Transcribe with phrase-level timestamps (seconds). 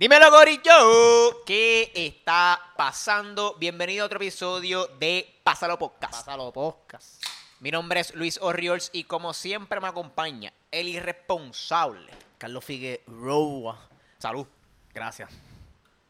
[0.00, 1.44] Dímelo, Gorillo.
[1.44, 3.54] ¿Qué está pasando?
[3.58, 6.14] Bienvenido a otro episodio de Pásalo Podcast.
[6.14, 7.22] Pásalo podcast.
[7.60, 12.10] Mi nombre es Luis Orriols y como siempre me acompaña el irresponsable.
[12.38, 13.78] Carlos Figueroa.
[14.16, 14.46] Salud.
[14.94, 15.28] Gracias.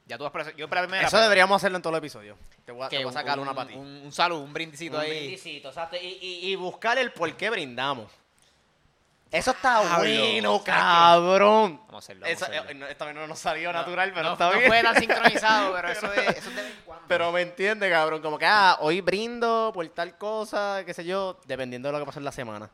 [0.06, 1.02] Ya tú vas por yo para primera.
[1.02, 2.38] Eso pero- deberíamos hacerlo en todo el episodio.
[2.64, 3.74] Te voy a, que te voy a sacar un, una para ti.
[3.74, 5.10] Un, un salud, un brindisito Un ahí.
[5.10, 5.96] brindisito, exacto.
[5.96, 8.08] Y, y- y buscar el por qué brindamos.
[9.32, 11.80] Eso está Diablo, bueno, cabrón.
[11.86, 12.22] Vamos a hacerlo.
[12.26, 12.70] Vamos a Esa- hacerlo.
[12.70, 14.68] eh, no, esta vez no nos salió natural, pero no, está no bien.
[14.68, 17.06] fue tan sincronizado, pero eso es, eso es de vez en cuando.
[17.06, 18.20] Pero me entiende, cabrón.
[18.22, 22.06] Como que, ah, hoy brindo por tal cosa, qué sé yo, dependiendo de lo que
[22.06, 22.68] pase en la semana.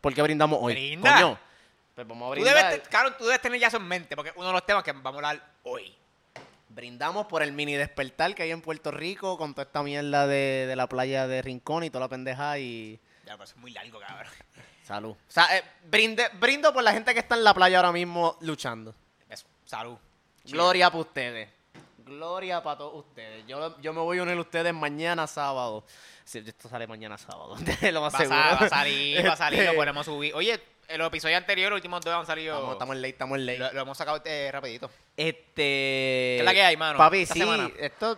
[0.00, 0.72] ¿Por qué brindamos hoy?
[0.72, 1.12] Brinda.
[1.14, 1.38] Coño.
[1.94, 2.54] Pues vamos a tú brindar.
[2.56, 4.82] debes, te- claro, tú debes tener ya eso en mente, porque uno de los temas
[4.84, 5.94] que vamos a hablar hoy.
[6.70, 10.66] Brindamos por el mini despertar que hay en Puerto Rico con toda esta mierda de,
[10.66, 13.00] de la playa de Rincón y toda la pendeja y...
[13.26, 14.32] Ya, pero eso es muy largo, cabrón.
[14.88, 15.10] Salud.
[15.10, 18.38] O sea, eh, brinde- brindo por la gente que está en la playa ahora mismo
[18.40, 18.94] luchando.
[19.28, 19.98] Eso, salud.
[20.46, 21.48] Gloria para ustedes.
[21.98, 23.46] Gloria para todos ustedes.
[23.46, 25.84] Yo, yo me voy a unir a ustedes mañana sábado.
[26.24, 27.54] Sí, esto sale mañana sábado.
[27.92, 28.38] lo más Va a, seguro.
[28.38, 30.34] va a salir, va a salir, lo Este, podemos subir.
[30.34, 30.58] Oye,
[30.88, 32.54] en los episodios anteriores, los últimos dos han salido.
[32.54, 33.58] Estamos, estamos en ley, estamos en ley.
[33.58, 34.90] lo, lo hemos sacado eh, rapidito.
[35.14, 35.52] Este...
[35.54, 36.96] ¿Qué es la que hay, mano?
[36.96, 37.70] Papi, Esta sí, semana.
[37.78, 38.16] esto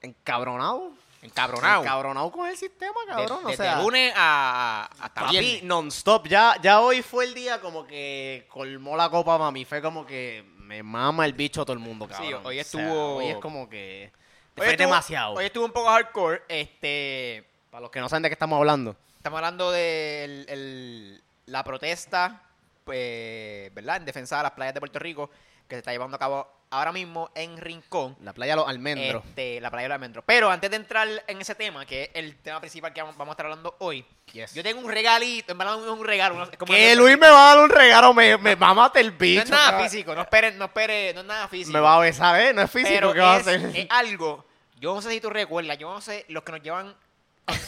[0.00, 0.92] encabronado.
[1.22, 1.82] Encabronado.
[1.82, 3.44] Encabronado con el sistema, De- cabrón.
[3.44, 5.62] o desde sea, lunes a, a- hasta Papi, viernes.
[5.62, 6.26] non-stop.
[6.26, 9.64] Ya, ya hoy fue el día como que colmó la copa mami.
[9.64, 12.42] Fue como que me mama el bicho a todo el mundo, Sí, cabrón.
[12.44, 14.10] hoy O sea, estuvo- hoy es como que...
[14.14, 15.34] Hoy Fue estuvo- demasiado.
[15.34, 16.42] Hoy estuvo un poco hardcore.
[16.48, 17.48] Este.
[17.70, 18.96] Para los que no saben de qué estamos hablando.
[19.16, 22.42] Estamos hablando de el- el- la protesta,
[22.84, 23.96] pues, ¿verdad?
[23.98, 25.30] En defensa de las playas de Puerto Rico,
[25.72, 28.16] que se está llevando a cabo ahora mismo en Rincón.
[28.22, 29.24] La playa de los almendros.
[29.26, 30.24] Este, la playa de los almendros.
[30.26, 33.32] Pero antes de entrar en ese tema, que es el tema principal que vamos vamos
[33.32, 34.54] a estar hablando hoy, Yes.
[34.54, 36.34] yo tengo un regalito, en verdad no es un regalo.
[36.36, 39.12] no- es como Que Luis me va a dar un regalo, me, me mamate el
[39.12, 39.42] No bicho.
[39.42, 41.72] es nada físico, no espere, no espere, no es nada físico.
[41.72, 42.52] Me va a besar, ¿eh?
[42.54, 43.76] No es físico, pero ¿qué va a es, hacer?
[43.76, 44.44] es algo,
[44.78, 46.94] yo no sé si tú recuerdas, yo no sé, los que nos llevan,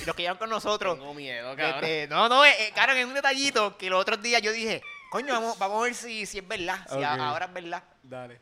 [0.07, 1.85] los que llevan con nosotros, Tengo miedo, cabrón.
[1.85, 4.81] Este, no, no, eh, eh, claro, es un detallito que los otros días yo dije,
[5.21, 7.83] coño, vamos, vamos a ver si, si es verdad, si a- ahora es verdad.
[8.03, 8.41] Dale.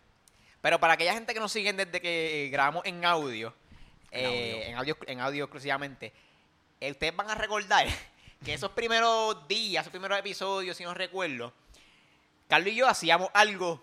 [0.61, 3.55] Pero para aquella gente que nos siguen desde que eh, grabamos en audio,
[4.11, 6.13] En eh, en audio, en audio exclusivamente,
[6.81, 7.87] eh, ustedes van a recordar
[8.45, 11.53] que esos primeros días, esos primeros episodios, si no recuerdo,
[12.49, 13.83] Carlos y yo hacíamos algo.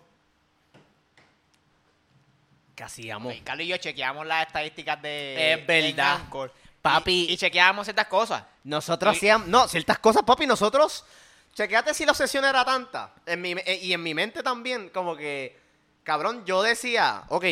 [2.74, 3.34] ¿Qué hacíamos?
[3.44, 6.16] Carlos y yo chequeábamos las estadísticas de Es verdad.
[6.16, 7.26] en Anchor, Papi.
[7.28, 8.42] Y, y chequeábamos ciertas cosas.
[8.64, 9.48] Nosotros Y- hacíamos.
[9.48, 11.04] No, ciertas cosas, papi, nosotros.
[11.54, 13.12] Chequéate si la obsesión era tanta.
[13.26, 15.58] En mi, eh, y en mi mente también, como que.
[16.02, 17.44] Cabrón, yo decía, ok,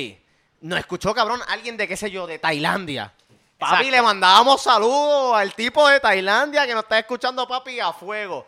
[0.63, 3.13] nos escuchó, cabrón, alguien de qué sé yo, de Tailandia.
[3.59, 3.91] Papi, Exacto.
[3.91, 8.47] le mandábamos saludos al tipo de Tailandia que nos está escuchando, papi, a fuego.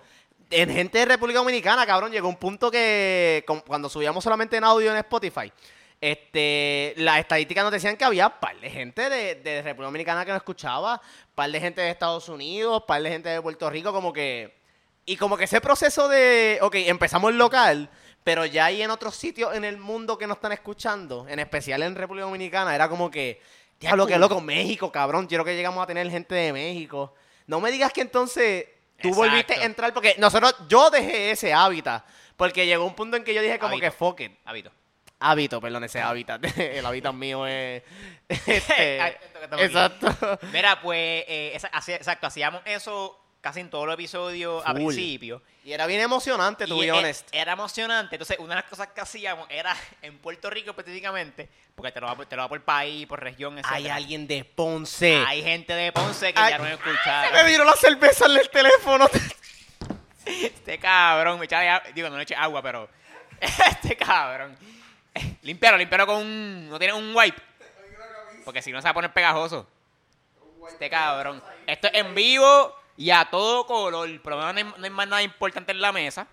[0.51, 4.65] En gente de República Dominicana, cabrón, llegó un punto que con- cuando subíamos solamente en
[4.65, 5.53] audio en Spotify,
[6.01, 10.31] este, las estadísticas nos decían que había par de gente de, de República Dominicana que
[10.33, 11.01] nos escuchaba,
[11.35, 14.59] par de gente de Estados Unidos, par de gente de Puerto Rico, como que...
[15.07, 17.91] Y como que ese proceso de, ok, empezamos local,
[18.23, 21.83] pero ya hay en otros sitios en el mundo que nos están escuchando, en especial
[21.83, 23.41] en República Dominicana, era como que,
[23.79, 24.21] diablo, que cool.
[24.21, 27.15] loco, México, cabrón, quiero que llegamos a tener gente de México.
[27.47, 28.67] No me digas que entonces
[29.01, 29.17] tú Exacto.
[29.17, 32.05] volviste a entrar, porque nosotros, yo dejé ese hábitat,
[32.37, 33.85] porque llegó un punto en que yo dije como Hábito.
[33.85, 34.33] que fuck it.
[34.45, 34.71] Hábito.
[35.19, 36.43] Hábito, perdón, ese hábitat.
[36.57, 37.83] El hábitat mío es...
[38.29, 39.19] este,
[39.59, 40.09] exacto.
[40.53, 45.43] Mira, pues, eh, exacto, hacíamos eso casi en todos los episodios a principio.
[45.65, 47.29] Y era bien emocionante, to Y be e- honest.
[47.33, 48.17] Era emocionante.
[48.17, 52.07] Entonces, una de las cosas que hacíamos era en Puerto Rico específicamente, porque te lo
[52.07, 53.67] va, por- te lo va por país, por región, etc.
[53.71, 55.23] Hay alguien de Ponce.
[55.27, 57.33] Hay gente de Ponce que Ay, ya no Se escuchar.
[57.33, 59.09] me viró la cerveza en el teléfono.
[60.27, 62.89] Este cabrón, me echaba agua- digo, no le eché agua, pero
[63.41, 64.57] este cabrón.
[65.43, 66.69] Limpiarlo, limpiarlo con un.
[66.69, 67.41] No tiene un wipe.
[68.45, 69.67] Porque si no se va a poner pegajoso.
[70.69, 71.43] Este cabrón.
[71.67, 74.07] Esto es en vivo y a todo color.
[74.11, 76.27] Lo menos no hay, no hay más nada importante en la mesa.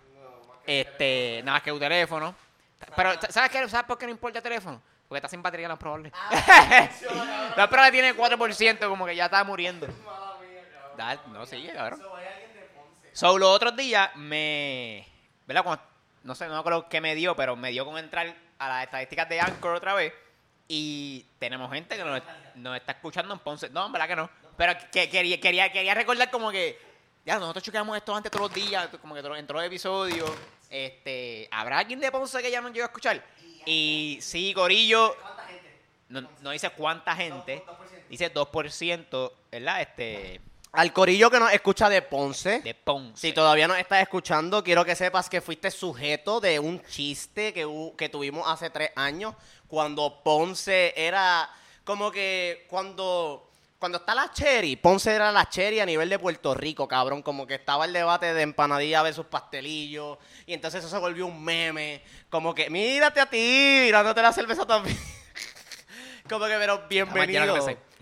[0.66, 2.35] Este, nada más que un teléfono.
[2.94, 3.69] Pero, ¿sabes qué?
[3.69, 4.81] ¿Sabes por qué no importa el teléfono?
[5.07, 6.12] Porque está sin batería, lo probable.
[7.56, 9.88] la probable tiene 4%, como que ya está muriendo.
[11.31, 12.01] No, sigue, cabrón.
[13.13, 15.07] So, los otros días me.
[15.45, 15.63] ¿Verdad?
[15.63, 15.83] Cuando-
[16.24, 19.30] no sé, no acuerdo qué me dio, pero me dio con entrar a las estadísticas
[19.30, 20.13] de Anchor otra vez.
[20.68, 22.21] Y tenemos gente que nos,
[22.56, 23.69] nos está escuchando en Ponce.
[23.69, 24.30] No, en verdad que no.
[24.57, 26.80] Pero que, quería, quería, quería recordar como que.
[27.25, 30.31] Ya, nosotros chequeamos esto antes todos los días, como que en todos los episodios.
[30.69, 33.24] Este, ¿Habrá alguien de Ponce que ya nos llegó a escuchar?
[33.65, 35.15] Y sí, Gorillo.
[36.09, 37.63] No, no dice cuánta gente.
[38.09, 39.81] Dice 2%, ¿verdad?
[39.81, 40.42] Este.
[40.71, 42.60] Al corillo que nos escucha de Ponce.
[42.60, 43.27] de Ponce.
[43.27, 47.68] Si todavía nos estás escuchando, quiero que sepas que fuiste sujeto de un chiste que,
[47.98, 49.33] que tuvimos hace tres años,
[49.68, 51.50] cuando Ponce era
[51.83, 53.46] como que cuando,
[53.79, 57.45] cuando está la Cherry, Ponce era la Cherry a nivel de Puerto Rico, cabrón, como
[57.45, 62.01] que estaba el debate de empanadilla versus pastelillo, y entonces eso se volvió un meme,
[62.29, 64.97] como que mírate a ti, mirándote la cerveza también.
[66.29, 67.56] como que, pero bienvenido.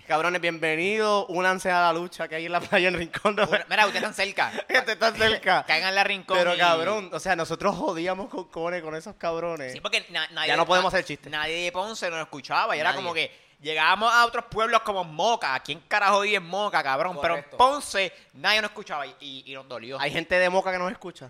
[0.08, 3.36] Cabrones, bienvenidos, únanse a la lucha que hay en la playa en Rincón.
[3.36, 4.52] Bueno, Mira, ustedes están cerca.
[4.70, 5.64] Gente está cerca.
[5.68, 6.38] Caigan en la rincón.
[6.38, 9.74] Pero y- cabrón, o sea, nosotros jodíamos con Cone con esos cabrones.
[9.74, 11.32] Sí, porque na- nadie, Ya no podemos hacer chistes.
[11.32, 12.78] Nadie de Ponce nos escuchaba.
[12.78, 13.32] Y era como que
[13.66, 15.60] llegábamos a otros pueblos como Moca.
[15.60, 17.18] ¿Quién carajo vive en Moca, cabrón?
[17.22, 20.00] Pero en Ponce nadie nos escuchaba y, y- y nos dolió.
[20.00, 21.30] Hay gente de Moca que nos escucha.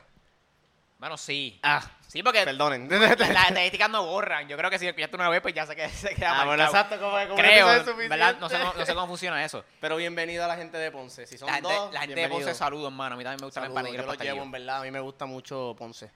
[0.99, 1.59] Bueno, sí.
[1.63, 2.87] Ah, Sí, porque perdonen.
[2.89, 4.47] las estadísticas no borran.
[4.47, 6.63] Yo creo que si escuchaste una vez, pues ya se queda, se queda Ah, bueno,
[6.63, 7.67] exacto, como, como Creo.
[8.07, 8.37] ¿verdad?
[8.39, 9.65] No sé, cómo- no sé cómo funciona eso.
[9.81, 11.27] Pero bienvenido a la gente de Ponce.
[11.27, 12.29] Si son La dos, la gente de.
[12.29, 13.15] Ponce, saludos, hermano.
[13.15, 14.79] A mí también me gusta la empanadilla yo lo llevo, en verdad.
[14.79, 16.09] A mí me gusta mucho Ponce.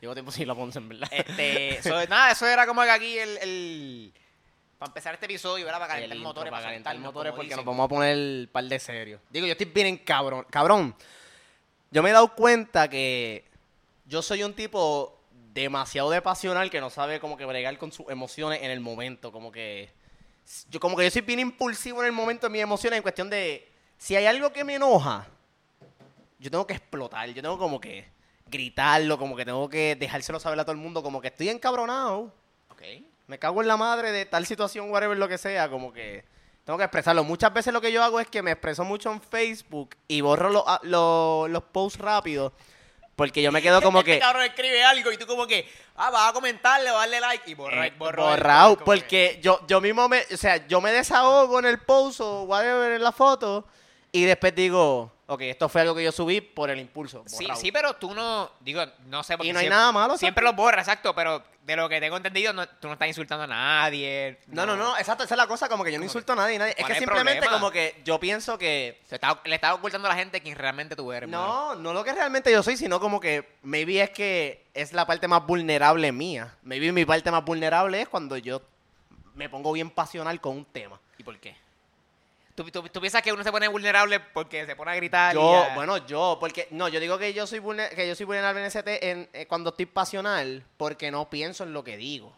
[0.00, 1.08] Llevo, tiempo sin ir a Ponce, en verdad.
[1.10, 4.12] Este, eso- nada, eso era como que aquí el, el-
[4.78, 5.80] Para empezar este episodio, ¿verdad?
[5.80, 7.56] Para El calentar intro, motores, para calentar soltarnos, motores porque dicen.
[7.58, 9.20] nos vamos a poner el par de serios.
[9.30, 10.46] Digo, yo estoy bien en cabrón.
[10.50, 10.94] Cabrón,
[11.90, 13.44] yo me he dado cuenta que
[14.06, 15.18] yo soy un tipo
[15.52, 19.32] demasiado de pasional que no sabe como que bregar con sus emociones en el momento.
[19.32, 19.90] Como que
[20.70, 23.28] yo como que yo soy bien impulsivo en el momento de mis emociones en cuestión
[23.30, 25.26] de si hay algo que me enoja,
[26.38, 28.06] yo tengo que explotar, yo tengo como que
[28.50, 32.32] gritarlo, como que tengo que dejárselo saber a todo el mundo, como que estoy encabronado.
[32.70, 32.82] Ok.
[33.26, 36.24] Me cago en la madre de tal situación, whatever, lo que sea, como que
[36.64, 37.22] tengo que expresarlo.
[37.24, 40.50] Muchas veces lo que yo hago es que me expreso mucho en Facebook y borro
[40.50, 42.52] los, ah, los, los posts rápidos
[43.16, 46.08] porque yo me quedo como Este que cabrón escribe algo y tú como que, ah,
[46.10, 49.60] vas a comentarle, vas a darle like y borra, eh, borra- borrado, que- porque yo,
[49.68, 53.12] yo mismo me, o sea, yo me desahogo en el post o whatever en la
[53.12, 53.66] foto
[54.12, 57.22] y después digo, ok, esto fue algo que yo subí por el impulso.
[57.26, 57.60] Sí, borrado.
[57.60, 59.36] sí, pero tú no, digo, no sé.
[59.36, 62.00] porque Y no hay siempre- nada malo, Siempre los borras, exacto, pero de lo que
[62.00, 64.38] tengo entendido, no- tú no estás insultando a nadie.
[64.48, 66.58] No, no, no, exacto, esa es la cosa, como que yo no insulto a nadie,
[66.58, 66.72] nadie.
[66.72, 67.60] Es ¿cuál que simplemente problema?
[67.60, 70.96] como que yo pienso que Se está- le estás ocultando a la gente quién realmente
[70.96, 71.28] tú eres.
[71.28, 75.06] No, no lo que realmente yo soy, sino como que maybe es que es la
[75.06, 76.56] parte más vulnerable mía.
[76.62, 78.62] Maybe mi parte más vulnerable es cuando yo
[79.34, 80.98] me pongo bien pasional con un tema.
[81.18, 81.54] ¿Y por qué?
[82.64, 85.34] ¿Tú, tú, tú piensas que uno se pone vulnerable porque se pone a gritar?
[85.34, 88.14] y Yo, a- bueno, yo, porque no, yo digo que yo soy vulner- que yo
[88.14, 91.96] soy vulnerable en ese en, eh, cuando estoy pasional porque no pienso en lo que
[91.96, 92.34] digo.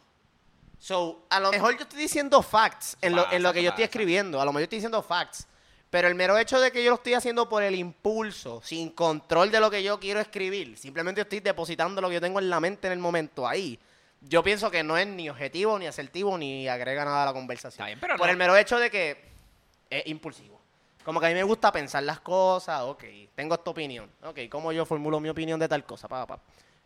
[0.79, 3.85] So, a lo mejor yo estoy diciendo facts en lo, en lo que yo estoy
[3.85, 4.41] escribiendo.
[4.41, 5.47] A lo mejor yo estoy diciendo facts.
[5.91, 9.51] Pero el mero hecho de que yo lo estoy haciendo por el impulso, sin control
[9.51, 12.61] de lo que yo quiero escribir, simplemente estoy depositando lo que yo tengo en la
[12.61, 13.79] mente en el momento ahí.
[14.23, 17.73] Yo pienso que no es ni objetivo, ni asertivo, ni agrega nada a la conversación.
[17.73, 19.32] Está bien, pero por no- el mero hecho de que
[19.99, 20.61] es impulsivo.
[21.05, 23.05] Como que a mí me gusta pensar las cosas, ok,
[23.35, 26.07] tengo esta opinión, ok, ¿cómo yo formulo mi opinión de tal cosa?
[26.09, 26.39] Pa, pa.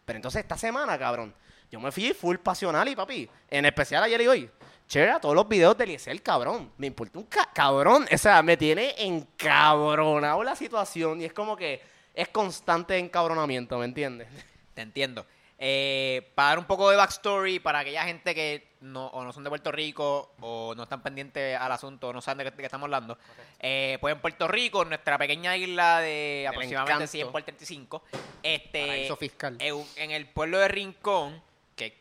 [0.04, 1.34] Pero entonces esta semana, cabrón,
[1.70, 4.50] yo me fui full pasional y papi, en especial ayer y hoy,
[4.88, 8.42] che, a todos los videos de Eliezer, cabrón, me importa un ca- cabrón, o sea,
[8.42, 11.82] me tiene encabronado la situación y es como que
[12.14, 14.28] es constante encabronamiento, ¿me entiendes?
[14.74, 15.26] Te entiendo.
[15.58, 19.42] Eh, para dar un poco de backstory para aquella gente que no, o no son
[19.42, 22.56] de Puerto Rico o no están pendientes al asunto o no saben de qué, de
[22.58, 23.16] qué estamos hablando,
[23.58, 27.12] eh, pues en Puerto Rico, nuestra pequeña isla de aproximadamente encanto.
[27.12, 28.02] 100 por 35,
[28.42, 29.56] este, fiscal.
[29.58, 31.42] en, en el pueblo de Rincón,
[31.74, 31.98] que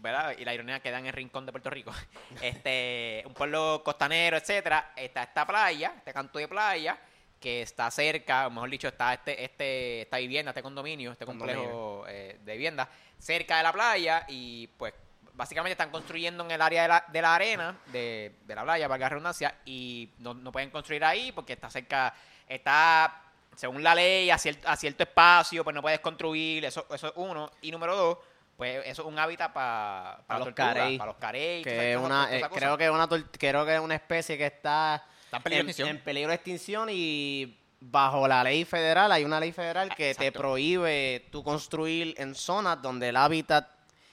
[0.00, 0.34] ¿verdad?
[0.38, 1.92] Y la ironía queda en el rincón de Puerto Rico.
[2.40, 4.92] Este, un pueblo costanero, etcétera.
[4.96, 6.98] Está esta playa, este canto de playa,
[7.40, 12.04] que está cerca, o mejor dicho, está este, este, esta vivienda, este condominio, este complejo
[12.08, 14.92] eh, de vivienda, cerca de la playa, y pues
[15.34, 18.88] básicamente están construyendo en el área de la, de la arena, de, de la playa,
[18.88, 22.12] valga la redundancia, y no, no pueden construir ahí porque está cerca,
[22.48, 23.22] está
[23.54, 27.12] según la ley, a cierto, a cierto espacio, pues no puedes construir, eso, eso es
[27.16, 27.50] uno.
[27.60, 28.18] Y número dos,
[28.56, 30.98] pues eso es un hábitat pa- para los las tortugas, carey.
[30.98, 31.62] para los carey.
[31.64, 32.60] toda que esa- una, toda esa eh, cosa.
[32.60, 35.70] creo que es una creo que es una especie que está Está en peligro de
[35.70, 35.88] extinción.
[35.96, 40.32] en peligro de extinción y bajo la ley federal hay una ley federal que te
[40.32, 43.68] prohíbe tú construir en zonas donde el hábitat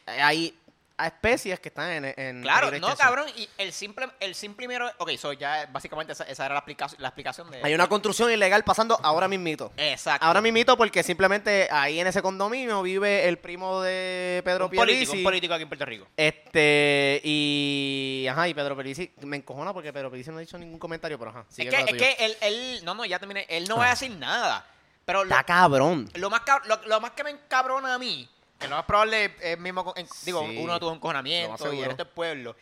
[0.07, 0.53] eh,
[0.97, 3.27] hay especies que están en, en Claro, no, cabrón.
[3.35, 4.89] Y el simple, el simple mero.
[4.97, 7.61] Ok, so ya básicamente esa, esa era la explicación, la explicación de.
[7.63, 9.71] Hay una construcción ilegal pasando ahora mismito.
[9.77, 10.25] Exacto.
[10.25, 15.13] Ahora mismito porque simplemente ahí en ese condominio vive el primo de Pedro un político,
[15.13, 16.07] un político aquí en Puerto Rico.
[16.15, 18.27] Este, y.
[18.29, 19.11] Ajá, y Pedro Pierluisi.
[19.21, 21.45] Me encojona porque Pedro Pierluisi no ha dicho ningún comentario, pero ajá.
[21.49, 22.79] sigue es que, es que él, él.
[22.83, 23.45] No, no, ya terminé.
[23.49, 24.65] Él no va a decir nada.
[25.05, 26.09] Pero lo, Está cabrón.
[26.15, 28.27] lo más, lo, lo más que me encabrona a mí,
[28.59, 29.93] que lo más probable es mismo.
[29.95, 31.87] en- digo, Sí, uno tuvo un lo encojonamiento más y el seguro.
[31.89, 32.55] resto del pueblo.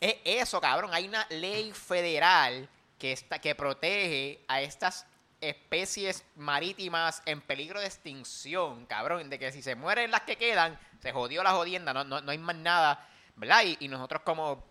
[0.00, 0.90] Es eso, cabrón.
[0.94, 2.68] Hay una ley federal
[2.98, 5.06] que, está, que protege a estas
[5.40, 10.78] especies marítimas en peligro de extinción, cabrón, de que si se mueren las que quedan,
[11.00, 13.62] se jodió la jodienda, no, no, no hay más nada, ¿verdad?
[13.64, 14.62] Y, y nosotros como,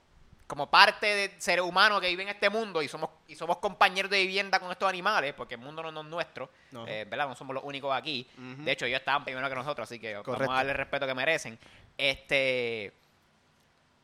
[0.50, 4.10] como parte de ser humano que vive en este mundo y somos, y somos compañeros
[4.10, 6.88] de vivienda con estos animales, porque el mundo no, no es nuestro, No.
[6.88, 7.27] eh, ¿verdad?
[7.27, 8.27] No somos los únicos aquí.
[8.36, 10.32] De hecho, ellos estaban primero que nosotros, así que Correcto.
[10.39, 11.60] vamos a darle el respeto que merecen.
[11.98, 12.91] Este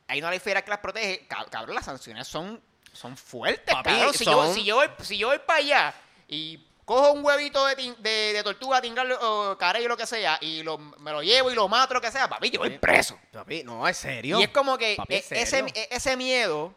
[0.08, 1.28] hay una ley federal que las protege.
[1.28, 2.62] Cab- Cabrón, las sanciones son,
[2.94, 4.14] son fuertes, Papi, cabrón.
[4.14, 5.94] Si, son- yo, si, yo voy, si yo voy para allá
[6.28, 10.06] y cojo un huevito de, tin- de, de tortuga, tingal o carey o lo que
[10.06, 12.78] sea, y lo, me lo llevo y lo mato, lo que sea, papi, yo voy
[12.78, 13.20] preso.
[13.32, 14.40] Papi, no, es serio.
[14.40, 16.74] Y es como que Papi, e- ¿en ese, e- ese miedo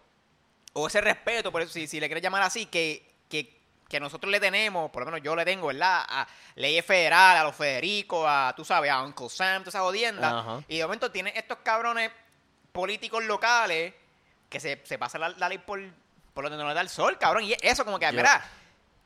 [0.72, 4.30] o ese respeto, por eso, si, si le quieres llamar así, que, que, que nosotros
[4.30, 6.04] le tenemos, por lo menos yo le tengo, ¿verdad?
[6.08, 10.62] A leyes federales, a los Federico, a, tú sabes, a Uncle Sam, toda esa jodienda.
[10.68, 12.10] Y de momento tienen estos cabrones
[12.72, 13.92] políticos locales
[14.48, 15.80] que se, se pasan la, la ley por,
[16.32, 17.44] por donde nos da el sol, cabrón.
[17.44, 18.42] Y eso como que, Yo- mira,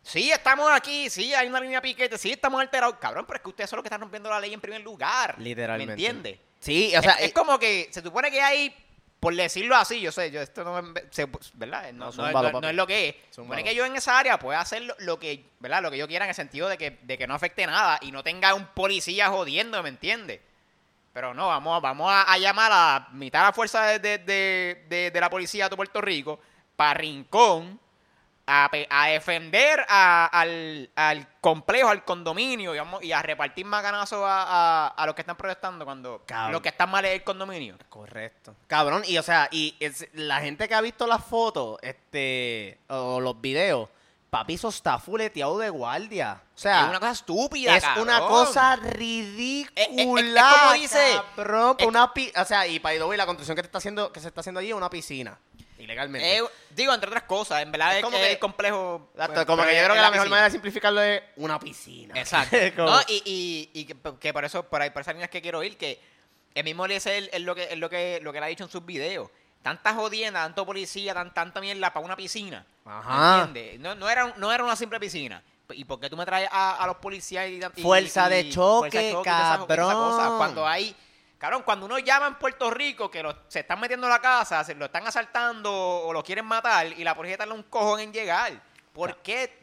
[0.03, 3.49] sí estamos aquí, sí hay una línea piquete, sí estamos alterados, cabrón, pero es que
[3.49, 5.35] ustedes son los que están rompiendo la ley en primer lugar.
[5.39, 5.87] Literalmente.
[5.87, 6.39] ¿Me entiendes?
[6.61, 8.75] Sí, o sea, es, es eh, como que se supone que hay,
[9.19, 11.93] por decirlo así, yo sé, yo esto no es, se- ¿verdad?
[11.93, 12.71] No, No, no, zúmbalo, es, no papi.
[12.71, 13.15] es lo que es.
[13.35, 15.83] Supone que yo en esa área pueda hacer lo, lo que, ¿verdad?
[15.83, 18.11] Lo que yo quiera en el sentido de que, de que no afecte nada y
[18.13, 20.41] no tenga un policía jodiendo, ¿me entiendes?
[21.13, 24.19] Pero no, vamos, a- vamos a, a llamar a mitad de la fuerza de, de,
[24.19, 26.41] de- de- de la policía de Puerto Rico
[26.75, 27.79] para Rincón
[28.91, 34.21] a, defender a- al, al complejo, al condominio y, vamos- y a repartir más ganazos
[34.25, 36.53] a, a- a los que están protestando cuando Cabrón.
[36.53, 37.77] los que están mal es el condominio.
[37.89, 38.55] Correcto.
[38.67, 43.21] Cabrón, y o sea, y es- la gente que ha visto las fotos, este, o
[43.21, 43.89] los videos,
[44.31, 46.41] papi, eso está fuleteado de guardia.
[46.55, 48.05] O sea, es una cosa estúpida, es cabrón.
[48.09, 49.73] una cosa ridícula.
[49.77, 53.57] Es- es- es como dice- cabrón, una pi- o sea, y the way, la construcción
[53.57, 55.39] que te está haciendo, que se está haciendo allí es una piscina.
[55.83, 56.37] Ilegalmente.
[56.39, 59.11] Eh, digo, entre otras cosas, en verdad Es es, como que que- es complejo.
[59.15, 62.15] Pues, como que yo creo que la la mejor manera de simplificarlo es una piscina.
[62.19, 62.57] Exacto.
[62.77, 63.23] No, y,
[63.75, 66.01] y, y que, que por eso, por ahí, por esas líneas que quiero ir, que
[66.55, 68.71] el mismo Eliezer es lo que, es lo que, lo que él ha dicho en
[68.71, 69.29] sus videos.
[69.63, 72.67] Tanta jodienda, tanto policía, tan, tanta mierda para una piscina.
[72.85, 73.45] Ajá.
[73.45, 73.81] ¿Entiendes?
[73.81, 75.43] No, no, era, no era una simple piscina.
[75.71, 78.91] ¿Y por qué tú me traes a, a los policías y, y- Fuerza de choque,
[78.91, 80.37] fuerza de choque cabrón.
[80.37, 80.95] Cuando hay.
[81.43, 84.63] Cabrón, cuando uno llama en Puerto Rico que los- se están metiendo en la casa,
[84.63, 88.13] se lo están asaltando o lo quieren matar y la policía tarda un cojón en
[88.13, 88.53] llegar.
[88.93, 89.59] ¿Por qué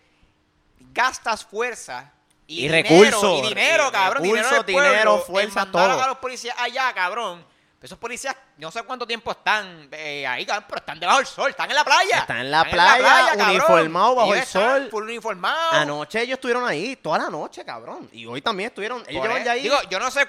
[0.92, 2.12] gastas fuerza
[2.46, 4.24] y, Y dinero, recursos, Y dinero, y cabrón.
[4.24, 6.04] recursos, dinero, del dinero, fuerza, todo.
[6.04, 7.46] a los policías allá, cabrón.
[7.82, 11.50] Esos policías, no sé cuánto tiempo están eh, ahí, cabrón, pero están debajo del sol,
[11.52, 12.18] están en la playa.
[12.18, 13.50] Están en la playa, cabrón.
[13.52, 14.88] uniformados bajo el sol.
[14.92, 15.74] full uniformados.
[15.76, 18.10] Anoche ellos estuvieron ahí, toda la noche, cabrón.
[18.12, 19.02] Y hoy también estuvieron.
[19.08, 19.62] Ellos llevan ya ahí.
[19.62, 20.28] Digo, yo no sé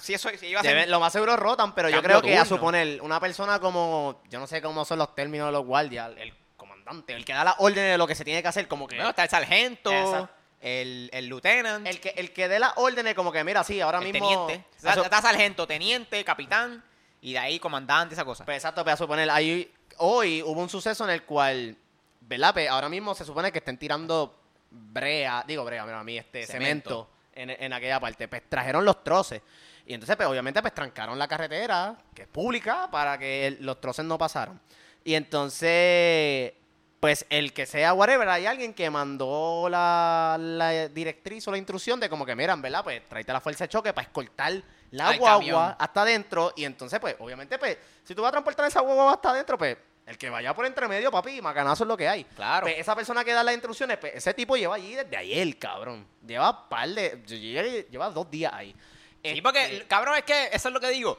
[0.00, 0.76] si eso si iba a ser.
[0.76, 2.56] Deben- lo más seguro rotan, pero yo creo que a turno.
[2.56, 6.34] suponer una persona como, yo no sé cómo son los términos de los guardias, el
[6.56, 8.96] comandante, el que da las órdenes de lo que se tiene que hacer, como que
[8.96, 10.28] Bueno, está el sargento, Exacto.
[10.60, 13.98] el, el lieutenant, el que el que dé las órdenes, como que mira, sí, ahora
[13.98, 14.28] el mismo.
[14.28, 14.66] teniente.
[14.76, 16.82] Está, Eso- está sargento, teniente, capitán
[17.20, 18.44] y de ahí comandante, esa cosa.
[18.44, 21.76] Pues exacto, pues a suponer, ahí, hoy hubo un suceso en el cual,
[22.20, 22.52] ¿verdad?
[22.52, 24.38] Pues ahora mismo se supone que estén tirando
[24.70, 26.90] brea, digo brea, mira, a mí, este Cemento.
[26.90, 28.28] cemento, en, en aquella parte.
[28.28, 29.42] Pues trajeron los troces.
[29.86, 33.80] Y entonces, pues obviamente, pues trancaron la carretera, que es pública, para que el- los
[33.80, 34.60] troces no pasaran.
[35.04, 36.52] Y entonces,
[37.00, 41.98] pues el que sea whatever, hay alguien que mandó la, la directriz o la instrucción
[41.98, 42.84] de como que, miran, ¿verdad?
[42.84, 44.52] Pues tráete la fuerza de choque para escoltar
[44.92, 45.76] la Al guagua camión.
[45.78, 46.52] hasta adentro.
[46.54, 49.76] Y entonces, pues, obviamente, pues, si tú vas a transportar esa guagua hasta adentro, pues,
[50.06, 52.24] el que vaya por entre medio, papi, macanazo es lo que hay.
[52.24, 52.66] Claro.
[52.66, 56.06] Pues, esa persona que da las instrucciones, pues, ese tipo lleva allí desde ayer, cabrón.
[56.26, 57.22] Lleva par de.
[57.26, 58.72] Lleva, lleva dos días ahí.
[58.72, 58.78] Sí,
[59.22, 61.16] Este, porque, cabrón, es que eso es lo que digo.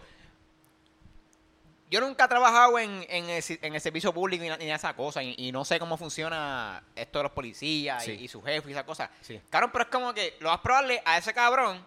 [1.89, 5.35] Yo nunca he trabajado en, en, el, en servicio público ni, ni esa cosa, y,
[5.37, 8.23] y no sé cómo funciona esto de los policías y- Sí.
[8.25, 9.11] y, su jefe y esa cosa.
[9.21, 9.39] Sí.
[9.49, 11.85] Cabrón, pero es como que lo más probable a ese cabrón,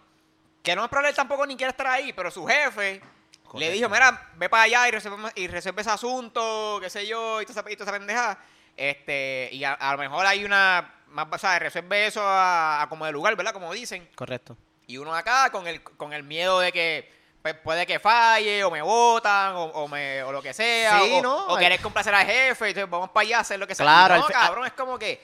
[0.63, 3.01] que no es probable tampoco ni quiere estar ahí, pero su jefe
[3.47, 3.73] le Correcto.
[3.75, 7.47] dijo, mira, ve para allá y resuelve, y resuelve ese asunto, qué sé yo, y
[7.47, 8.39] toda esa, y toda esa pendeja.
[8.77, 12.89] Este, y a, a lo mejor hay una, más, o sea, resuelve eso a, a
[12.89, 13.53] como de lugar, ¿verdad?
[13.53, 14.09] Como dicen.
[14.15, 14.57] Correcto.
[14.87, 17.13] Y uno acá con el, con el miedo de que
[17.43, 21.13] pues, puede que falle, o me votan, o, o me, o lo que sea, Sí,
[21.15, 21.47] o, ¿no?
[21.47, 23.85] o querer complacer al jefe, entonces vamos para allá a hacer lo que sea.
[23.85, 25.21] Claro, no, cabrón, es como que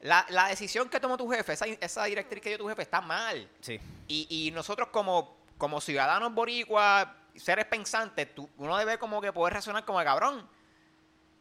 [0.00, 3.00] la, la decisión que tomó tu jefe, esa, esa directriz que dio tu jefe está
[3.00, 3.48] mal.
[3.60, 3.80] Sí.
[4.08, 7.06] Y, y nosotros como, como ciudadanos boricuas,
[7.38, 10.48] seres pensantes, tú- uno debe como que poder reaccionar como cabrón.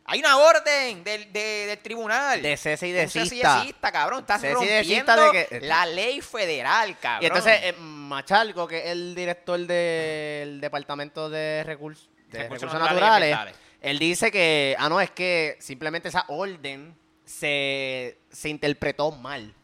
[0.08, 2.40] Hay una orden del, de- del tribunal.
[2.42, 3.58] De cese y desista.
[3.60, 4.20] desista, cabrón.
[4.20, 7.24] Estás Cese rompiendo de que- la ley federal, cabrón.
[7.24, 12.74] Y entonces, eh, Machalgo, que es el director del Departamento de, Recurs- de Recursos Recursos,
[12.74, 19.12] Naturales Naturales, él dice que, ah, no, es que simplemente esa orden se, se interpretó
[19.12, 19.56] mal.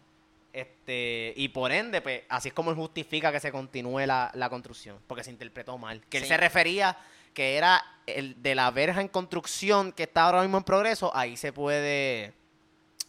[0.54, 4.50] Este, y por ende, pues, así es como él justifica que se continúe la, la
[4.50, 6.02] construcción, porque se interpretó mal.
[6.10, 6.98] Que él se refería
[7.34, 11.38] que era el de la verja en construcción que está ahora mismo en progreso, ahí
[11.38, 12.34] se puede,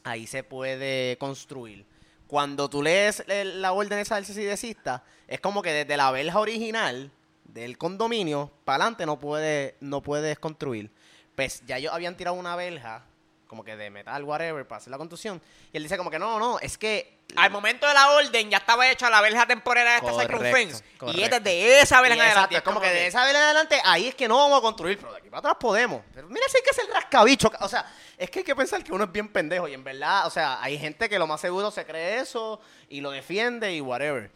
[0.05, 1.85] ahí se puede construir.
[2.27, 7.11] Cuando tú lees la orden esa del CCDCista, es como que desde la verja original
[7.45, 10.91] del condominio para adelante no puede, no puedes construir.
[11.35, 13.05] Pues ya ellos habían tirado una verja,
[13.53, 15.39] como que de metal, whatever, para hacer la construcción.
[15.75, 17.19] Y él dice como que no, no, es que...
[17.37, 20.81] Al momento de la orden ya estaba hecha la verja temporera de esta Correcto.
[21.13, 22.57] Y es desde esa verja en exacto, adelante.
[22.57, 24.97] es como que de esa verja en adelante, ahí es que no vamos a construir,
[24.97, 26.01] pero de aquí para atrás podemos.
[26.15, 27.53] Pero mira si hay que hacer rascabicho.
[27.61, 27.85] O sea,
[28.17, 29.69] es que hay que pensar que uno es bien pendejo.
[29.69, 33.03] Y en verdad, o sea, hay gente que lo más seguro se cree eso y
[33.03, 34.31] lo defiende y whatever.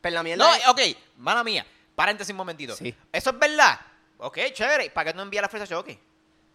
[0.00, 0.80] Pero la mierda No, es- ok,
[1.18, 1.64] mala mía.
[1.94, 2.74] Paréntesis un momentito.
[2.74, 2.92] Sí.
[3.12, 3.78] Eso es verdad.
[4.18, 4.90] Ok, chévere.
[4.90, 6.07] ¿Para qué no envías la fuerza de choque?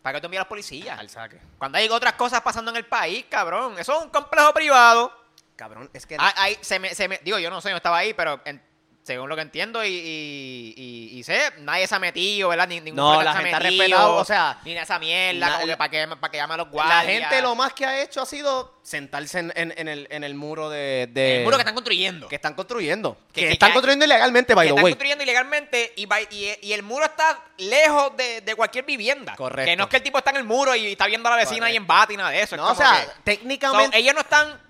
[0.04, 1.00] ¿Para qué tú envías a los policías?
[1.00, 1.40] al saque.
[1.58, 3.80] Cuando hay otras cosas pasando en el país, cabrón.
[3.80, 5.12] Eso es un complejo privado.
[5.56, 6.18] Cabrón, es que...
[6.20, 8.40] Ah, ahí se me, se me- digo, yo no sé, yo no estaba ahí, pero
[8.46, 8.62] en-
[9.04, 12.68] según lo que entiendo y, y- y- y sé, nadie se ha metido, ¿verdad?
[12.70, 15.54] Ni, ningún No, la se gente ha metido, respetado, o sea, Ni esa mierda, na-
[15.56, 17.06] como que para que, para que llame a los la guardias.
[17.06, 20.36] gente lo más que ha hecho ha sido sentarse en, en- en el, en el
[20.36, 21.08] muro de...
[21.12, 22.28] de- El muro que están construyendo.
[22.30, 23.18] que están construyendo.
[23.34, 24.94] Que- Que, que- están construyendo ilegalmente, by que the están way.
[24.94, 29.36] construyendo ilegalmente y, va- y, el muro está lejos de, de cualquier vivienda.
[29.36, 29.70] Correcto.
[29.70, 31.38] Que no es que el tipo está en el muro y está viendo a la
[31.38, 32.56] vecina y en bate y nada de eso.
[32.56, 33.98] es No, o sea, que- técnicamente...
[33.98, 34.62] So, ellos no están,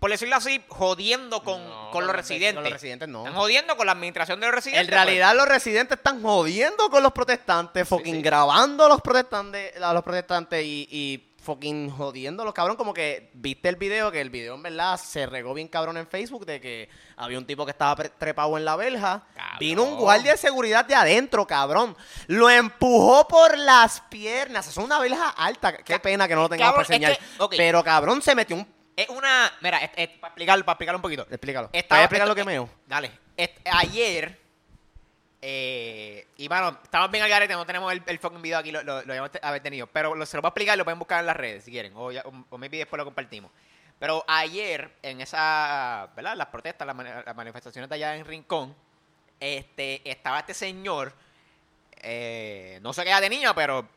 [0.00, 2.54] por decirlo así, jodiendo con, No, con los residentes.
[2.54, 3.20] con los residentes no.
[3.20, 4.88] Están jodiendo con la administración de los residentes.
[4.88, 8.22] En realidad los residentes están jodiendo con los protestantes, fucking sí.
[8.22, 12.76] grabando a los protestantes, a los protestantes y, y fucking jodiendo a los cabrón.
[12.76, 16.06] Como que viste el video, que el video en verdad se regó bien cabrón en
[16.06, 19.26] Facebook de que había un tipo que estaba trepado en la verja.
[19.34, 19.56] Cabrón.
[19.58, 21.94] Vino un guardia de seguridad de adentro, cabrón.
[22.26, 24.66] Lo empujó por las piernas.
[24.66, 25.76] Es una verja alta.
[25.76, 27.54] Qué pena que no lo tengamos es que- ok.
[27.56, 28.79] Pero cabrón se metió un...
[28.96, 29.52] Es una.
[29.60, 31.22] Mira, es- es- para, explicarlo, para explicarlo un poquito.
[31.30, 31.70] Explícalo.
[31.72, 32.68] Estaba- ¿Puedes explicar lo que meo?
[32.86, 33.10] Dale.
[33.72, 34.38] Ayer.
[35.42, 38.82] Eh, y bueno, estamos bien al garete, no tenemos el, el fucking video aquí, lo,
[38.82, 39.86] lo, te- haber tenido.
[39.86, 41.92] Pero lo, se lo voy a explicar, lo pueden buscar en las redes si quieren.
[41.96, 43.50] O, ya, o, o maybe después lo compartimos.
[43.98, 46.36] Pero ayer, en esa, ¿verdad?
[46.36, 48.74] Las protestas, las manifestaciones de allá en Rincón,
[49.38, 51.14] este, estaba este señor,
[52.02, 53.88] eh, no sé qué edad tenía, pero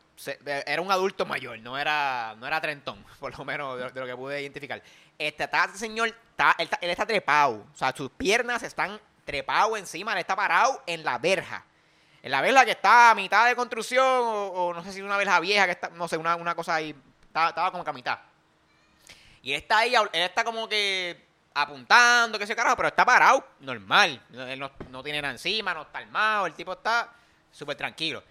[0.46, 4.16] era un adulto mayor, no era, no era trentón, por lo menos de, lo que
[4.16, 4.82] pude identificar.
[5.18, 9.76] Este, estaba este señor, está, él, está, está trepado, o sea, sus piernas están trepado
[9.76, 11.64] encima, él está parado en la verja.
[12.22, 15.38] En la verja que está a mitad de construcción, o, no sé si una verja
[15.40, 16.94] vieja, que está, no sé, una, una cosa ahí,
[17.26, 18.18] estaba, como que a mitad.
[19.42, 21.22] Y él está ahí, él está como que
[21.52, 24.22] apuntando, que sé carajo, pero está parado, normal.
[24.30, 27.12] No- Él no, no tiene nada encima, no está armado, el tipo está
[27.52, 28.22] súper tranquilo.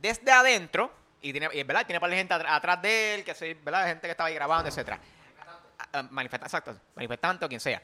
[0.00, 3.24] Desde adentro, y tiene, y es verdad, tiene par de gente atr- atrás de él,
[3.24, 3.86] que soy, ¿verdad?
[3.86, 4.98] Gente que estaba ahí grabando, etcétera.
[6.10, 7.82] Manifestante, exacto, manifestante o quien sea.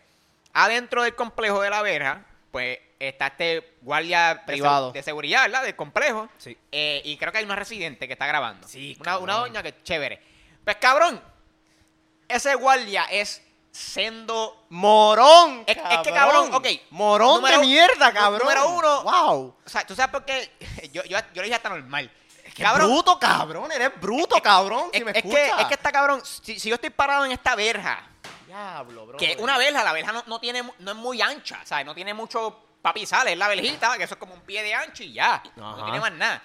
[0.55, 4.93] Adentro del complejo de la verja, pues está este guardia Privado.
[4.93, 5.63] de seguridad, ¿verdad?
[5.65, 6.29] Del complejo.
[6.39, 6.57] Sí.
[6.73, 8.67] Eh, y creo que hay una residente que está grabando.
[8.67, 10.23] Sí, una, una doña que es chévere.
[10.65, 11.21] Pues cabrón,
[12.29, 15.65] ese guardia es sendo Morón.
[15.67, 16.67] Es- es que, cabrón, ok.
[16.91, 18.41] Morón Número- de mierda, cabrón.
[18.41, 19.03] número uno.
[19.05, 19.57] Wow.
[19.65, 20.51] O sea, tú sabes por qué.
[20.93, 22.11] Yo, yo, yo le dije hasta normal.
[22.59, 23.71] Qué bruto, cabrón.
[23.73, 24.91] Eres bruto, cabrón.
[24.93, 26.21] Si es, me es que, es que está cabrón.
[26.25, 28.07] Si, si yo estoy parado en esta verja,
[28.47, 29.19] Diablo, bro.
[29.19, 31.87] que una verja, la verja no, no tiene, no es muy ancha, ¿sabes?
[31.87, 34.75] No tiene mucho papi sale, es la verjita, que eso es como un pie de
[34.75, 35.43] ancho y ya.
[35.57, 36.43] No tiene más nada.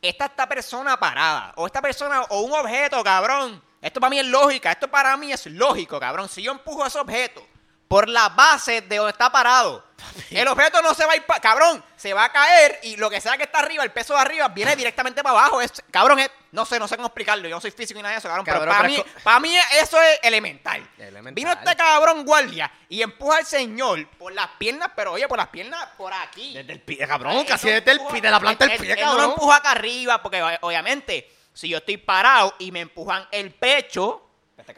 [0.00, 3.62] Esta, esta persona parada, o esta persona, o un objeto, cabrón.
[3.80, 6.28] Esto para mí es lógica, esto para mí es lógico, cabrón.
[6.28, 7.44] Si yo empujo ese objeto
[7.88, 9.84] por la base de donde está parado,
[10.30, 13.08] el objeto no se va a ir, pa- cabrón, se va a caer y lo
[13.10, 15.60] que sea que está arriba, el peso de arriba, viene directamente para abajo.
[15.60, 18.12] Es, cabrón, es- no sé, no sé cómo explicarlo, yo no soy físico ni nada
[18.14, 20.86] de eso, cabrón, Cabrón, pero para mí, es para mí eso es elemental.
[20.98, 21.34] Elemental.
[21.34, 25.48] Vino este cabrón guardia y empuja al señor por las piernas, pero oye, por las
[25.48, 26.54] piernas por aquí.
[26.54, 27.32] Desde el pie, cabrón.
[27.38, 29.18] Él Casi no desde el pie, de la planta del pie, él- él no lo
[29.18, 29.30] cabrón.
[29.34, 34.28] empuja acá arriba, porque o- obviamente, si yo estoy parado y me empujan el pecho,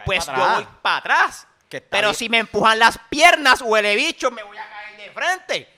[0.04, 1.46] pues para yo voy para atrás.
[1.68, 2.14] Pero bien.
[2.14, 4.73] si me empujan las piernas, huele bicho, me voy a caer
[5.14, 5.70] frente.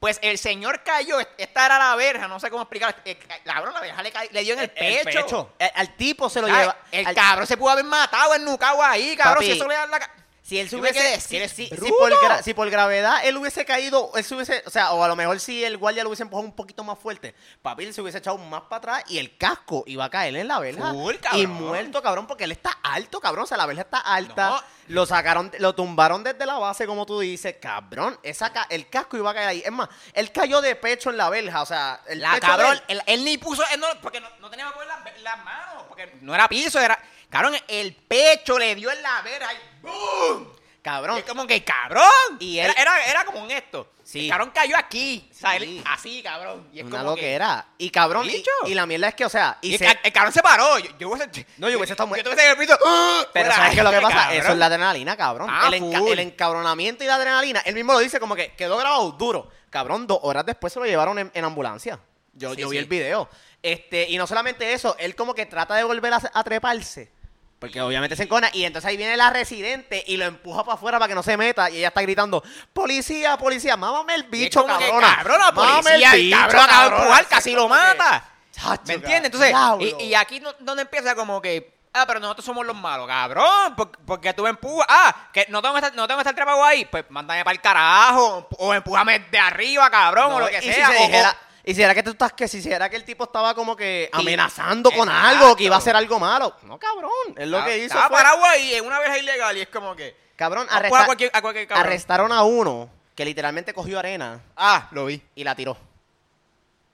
[0.00, 2.96] Pues el señor cayó, esta era la verja, no sé cómo explicar.
[3.04, 5.52] El, cabrón, la verja le, le dio en el, pecho.
[5.58, 6.74] El- al tipo se lo lleva.
[6.90, 9.34] El al- cabrón se pudo haber matado, ennucado ahí, cabrón.
[9.34, 10.10] Papi, si eso le da la
[10.50, 11.94] Si él se hubiese, "Sí, si, si- si bruto".
[11.96, 15.06] por gra- si por gravedad él hubiese caído, él se hubiese, o sea, o a
[15.06, 18.02] lo mejor si el guardia lo hubiese empujado un poquito más fuerte, papi él se
[18.02, 20.92] hubiese echado más para atrás y el casco iba a caer en la verja
[21.34, 24.62] y muerto, cabrón, porque él está alto, cabrón, o sea, la verja está alta, No.
[24.88, 29.30] lo sacaron, lo tumbaron desde la base, como tú dices, cabrón, esa el casco iba
[29.30, 32.18] a caer ahí, es más, él cayó de pecho en la verja, o sea, el
[32.20, 34.88] La cabrón, él- él, él ni puso, él no, porque no, no tenía que poner
[34.88, 37.00] las, las manos, porque no era piso, era.
[37.30, 40.52] Cabrón, el pecho le dio en la vera y ¡boom!
[40.82, 41.16] Cabrón.
[41.16, 42.04] Y es como que, cabrón.
[42.38, 43.92] Y él- era, era, era como un esto.
[44.02, 44.24] Sí.
[44.24, 45.28] El cabrón cayó aquí.
[45.30, 45.84] O sea, él- Sí.
[45.86, 46.68] así, cabrón.
[46.72, 47.66] Y es Una como que- loquera.
[47.76, 48.26] Y cabrón,
[48.66, 50.78] y, la mierda es que, o sea, y Y se- el, el cabrón se paró.
[50.78, 52.30] Yo, yo hubiese, No, yo hubiese estado Yo muerto.
[52.30, 52.78] estuviese en el piso.
[52.84, 53.26] ¡ah!
[53.32, 53.52] Pero.
[53.52, 54.16] ¿sabes qué es lo que pasa?
[54.16, 54.38] Cabrón.
[54.38, 55.48] Eso es la adrenalina, cabrón.
[55.52, 56.12] Ah, el, enca- full.
[56.12, 57.60] el encabronamiento y la adrenalina.
[57.60, 59.50] Él mismo lo dice como que quedó grabado duro.
[59.68, 62.00] Cabrón, dos horas después se lo llevaron en, en ambulancia.
[62.32, 63.28] Yo, Sí, yo vi el video.
[63.62, 67.12] Este, y no solamente eso, él como que trata de volver a, a treparse.
[67.60, 68.48] Porque obviamente se encona.
[68.54, 71.36] Y entonces ahí viene la residente y lo empuja para afuera para que no se
[71.36, 71.70] meta.
[71.70, 72.42] Y ella está gritando,
[72.72, 75.22] policía, policía, mámame el bicho, cabrona.
[75.52, 77.02] Mámame policía, el bicho, cabrón acaba de cabrona".
[77.04, 78.24] empujar, casi lo mata.
[78.50, 79.26] "Chacho, ¿Me entiendes?
[79.26, 79.86] Entonces, diablo".
[80.00, 83.74] y, y aquí no, donde empieza como que, ah, pero nosotros somos los malos, cabrón,
[83.76, 86.34] porque, porque tú me empujas, ah, que no tengo que estar, no tengo que estar
[86.34, 90.48] trepado ahí, pues mándame para el carajo, o empújame de arriba, cabrón, No, o lo
[90.48, 90.88] que y sea.
[90.88, 91.36] Si se o- dijera,
[91.70, 94.08] y si era que tú estás que si era que el tipo estaba como que
[94.12, 95.28] amenazando con exacto.
[95.28, 96.56] algo, que iba a hacer algo malo.
[96.62, 97.10] No, cabrón.
[97.36, 97.86] Es lo que hizo.
[97.86, 101.02] Estaba fue- parado ahí en una vez ilegal y es como que, cabrón, no, arresta-
[101.02, 101.86] a cualquier, a cualquier cabrón.
[101.86, 105.22] arrestaron a uno que literalmente cogió arena Ah, lo vi.
[105.34, 105.76] y la tiró.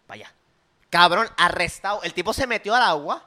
[0.08, 0.32] Vaya.
[0.90, 2.02] Cabrón, arrestado.
[2.02, 3.24] El tipo se metió al agua,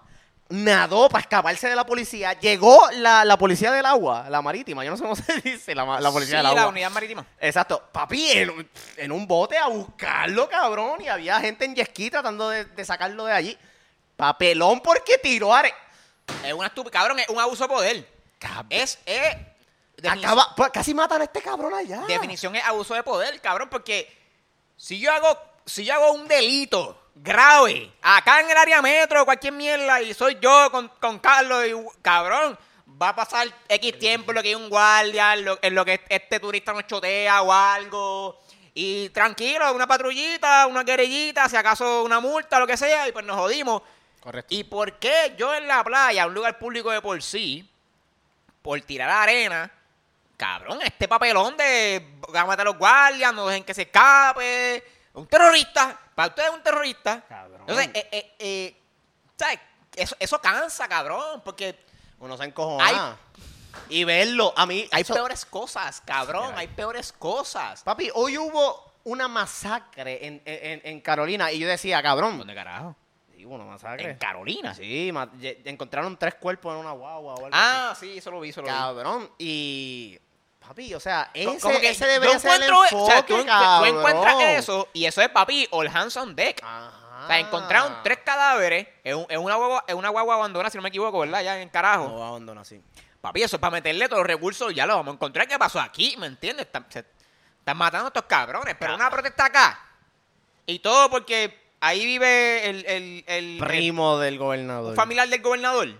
[0.49, 2.33] nadó para escaparse de la policía.
[2.39, 4.83] Llegó la, la policía del agua, la marítima.
[4.83, 6.61] Yo no sé cómo se dice, la, la policía Sí, del agua.
[6.61, 7.25] la unidad marítima.
[7.39, 7.81] Exacto.
[7.91, 11.01] Papi, en, en un bote a buscarlo, cabrón.
[11.01, 13.57] Y había gente en ski tratando de, de sacarlo de allí.
[14.15, 15.73] Papelón porque tiró are...
[16.43, 18.09] Es una estúpida, cabrón, es un abuso de poder.
[18.69, 19.35] Es, es,
[20.07, 22.01] Acaba, pues, casi matan a este cabrón allá.
[22.07, 24.07] definición es abuso de poder, cabrón, porque
[24.77, 29.53] si yo hago, si yo hago un delito grave acá en el área metro, cualquier
[29.53, 32.57] mierda, y soy yo con, con Carlos, y, cabrón,
[33.01, 35.85] va a pasar X tiempo en lo que hay un guardia, en lo, en lo
[35.85, 38.39] que este turista nos chotea o algo.
[38.73, 43.25] Y tranquilo, una patrullita, una querellita, si acaso una multa, lo que sea, y pues
[43.25, 43.81] nos jodimos.
[44.19, 44.53] Correcto.
[44.53, 47.69] ¿Y por qué yo en la playa, un lugar público de por sí,
[48.61, 49.71] por tirar arena,
[50.37, 55.99] cabrón, este papelón de matar a los guardias, no dejen que se escape, un terrorista,
[56.19, 57.21] para ustedes es un terrorista.
[57.29, 57.61] Cabrón.
[57.61, 58.81] Entonces, eh, eh, eh,
[59.37, 59.59] ¿sabes?
[59.95, 61.79] Eso, eso cansa, cabrón, porque
[62.19, 62.85] Uno se encojona.
[62.85, 63.15] Hay-
[63.87, 64.85] y verlo, a mí...
[64.91, 66.67] hay eso- peores cosas, cabrón, hay.
[66.67, 67.83] peores cosas.
[67.83, 72.37] Papi, hoy hubo una masacre en, en- en Carolina y yo decía, cabrón...
[72.37, 72.97] ¿Dónde carajo?
[73.45, 74.11] Una masacre.
[74.11, 74.75] En Carolina.
[74.75, 75.09] Sí,
[75.63, 78.67] encontraron tres cuerpos en una guagua o algo Ah, sí, eso lo vi, eso lo
[78.67, 78.73] vi.
[78.73, 80.19] Cabrón, y...
[80.69, 83.35] Papi, o sea, ese, que ese debería ser el enfoque, o sea, tú,
[83.85, 86.61] encuentras eso y eso es papi, all hands on deck.
[86.63, 87.23] Ajá.
[87.23, 90.83] O sea, encontraron tres cadáveres en, en una guagua, en una guagua abandonada, si no
[90.83, 91.41] me equivoco, ¿verdad?
[91.41, 92.07] Ya en carajo.
[92.09, 92.79] No abandona así.
[93.19, 95.47] Papi, eso es para meterle todos los recursos, ya lo vamos a encontrar.
[95.47, 96.15] ¿Qué pasó aquí?
[96.19, 96.67] ¿Me entiendes?
[96.67, 97.03] Están, se-
[97.57, 98.75] están matando a estos cabrones.
[98.79, 99.79] Pero una protesta acá.
[100.67, 104.91] Y todo porque ahí vive el, el, el- Primo del el- gobernador.
[104.91, 105.99] un familiar del gobernador.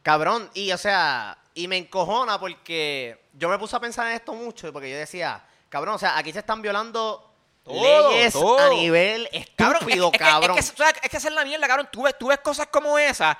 [0.00, 4.32] Cabrón, y o sea, y me encojona porque yo me puse a pensar en esto
[4.34, 7.32] mucho, porque yo decía, cabrón, o sea, aquí se están violando
[7.64, 8.58] Todo, leyes todo.
[8.58, 10.58] a nivel estúpido, es cabrón.
[10.58, 11.88] Es que, es, que, es que esa es la mierda, cabrón.
[11.90, 13.38] Tú ves, tú ves cosas como esa.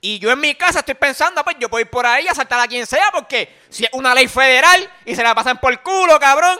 [0.00, 2.60] Y yo en mi casa estoy pensando, pues yo puedo ir por ahí a saltar
[2.60, 6.20] a quien sea, porque si es una ley federal y se la pasan por culo,
[6.20, 6.58] cabrón,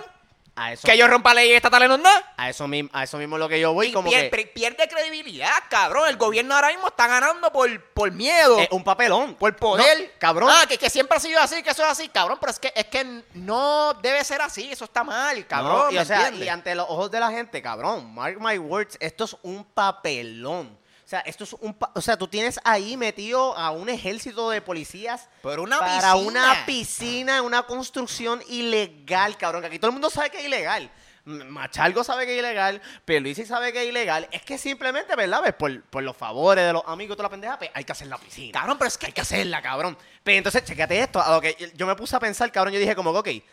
[0.56, 1.98] a, eso, que yo rompa leyes estatales no
[2.36, 4.36] a, eso mismo, a eso mismo es lo que yo voy, Y como pier- que
[4.36, 6.08] pier- pierde credibilidad, cabrón.
[6.08, 8.58] El gobierno ahora mismo está ganando por, por miedo.
[8.60, 9.34] es un papelón.
[9.34, 9.98] por poder.
[10.00, 10.50] No, cabrón.
[10.52, 12.38] Ah, que, que siempre ha sido así, que eso es así, cabrón.
[12.40, 14.70] Pero es que, es que no debe ser así.
[14.70, 15.86] Eso está mal, cabrón.
[15.86, 16.46] No, y, ¿me o sea, entiendes?
[16.46, 20.78] y ante los ojos de la gente, cabrón, mark my words, esto es un papelón.
[21.04, 24.48] O sea, esto es un pa- o sea, tú tienes ahí metido a un ejército
[24.48, 26.16] de policías Pero una para piscina.
[26.30, 30.90] una piscina, una construcción ilegal, cabrón, que aquí todo el mundo sabe que es ilegal.
[31.26, 34.28] M- Machalgo sabe que es ilegal, Pierluisi sabe que es ilegal.
[34.30, 35.42] Es que simplemente, ¿verdad?
[35.42, 38.06] Ves, Por, por los favores de los amigos de la pendeja, pues hay que hacer
[38.08, 38.58] la piscina.
[38.60, 39.96] Cabrón, pero es que Hay que hacerla, cabrón.
[40.22, 41.20] Pero entonces, chécate esto.
[41.22, 43.44] A lo que yo me puse a pensar, cabrón, yo dije como, que, ok,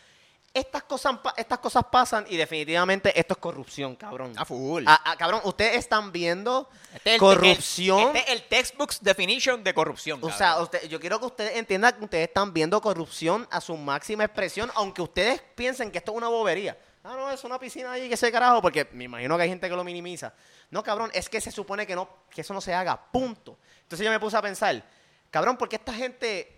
[0.54, 4.34] estas cosas, estas cosas pasan y definitivamente esto es corrupción, cabrón.
[4.36, 4.84] A full.
[4.86, 8.00] Ah, ah, cabrón, ustedes están viendo Este es corrupción.
[8.00, 10.18] el- este es el textbook definition de corrupción.
[10.18, 10.38] o cabrón.
[10.38, 14.24] sea, usted, yo quiero que ustedes entiendan que ustedes están viendo corrupción a su máxima
[14.24, 16.76] expresión, aunque ustedes piensen que esto es una bobería.
[17.04, 19.68] Ah, no, es una piscina ahí, que se carajo, porque me imagino que hay gente
[19.68, 20.34] que lo minimiza.
[20.70, 23.58] No, cabrón, es que se supone que no, que eso no se haga, punto.
[23.82, 24.84] Entonces yo me puse a pensar,
[25.30, 26.56] cabrón, ¿por qué esta gente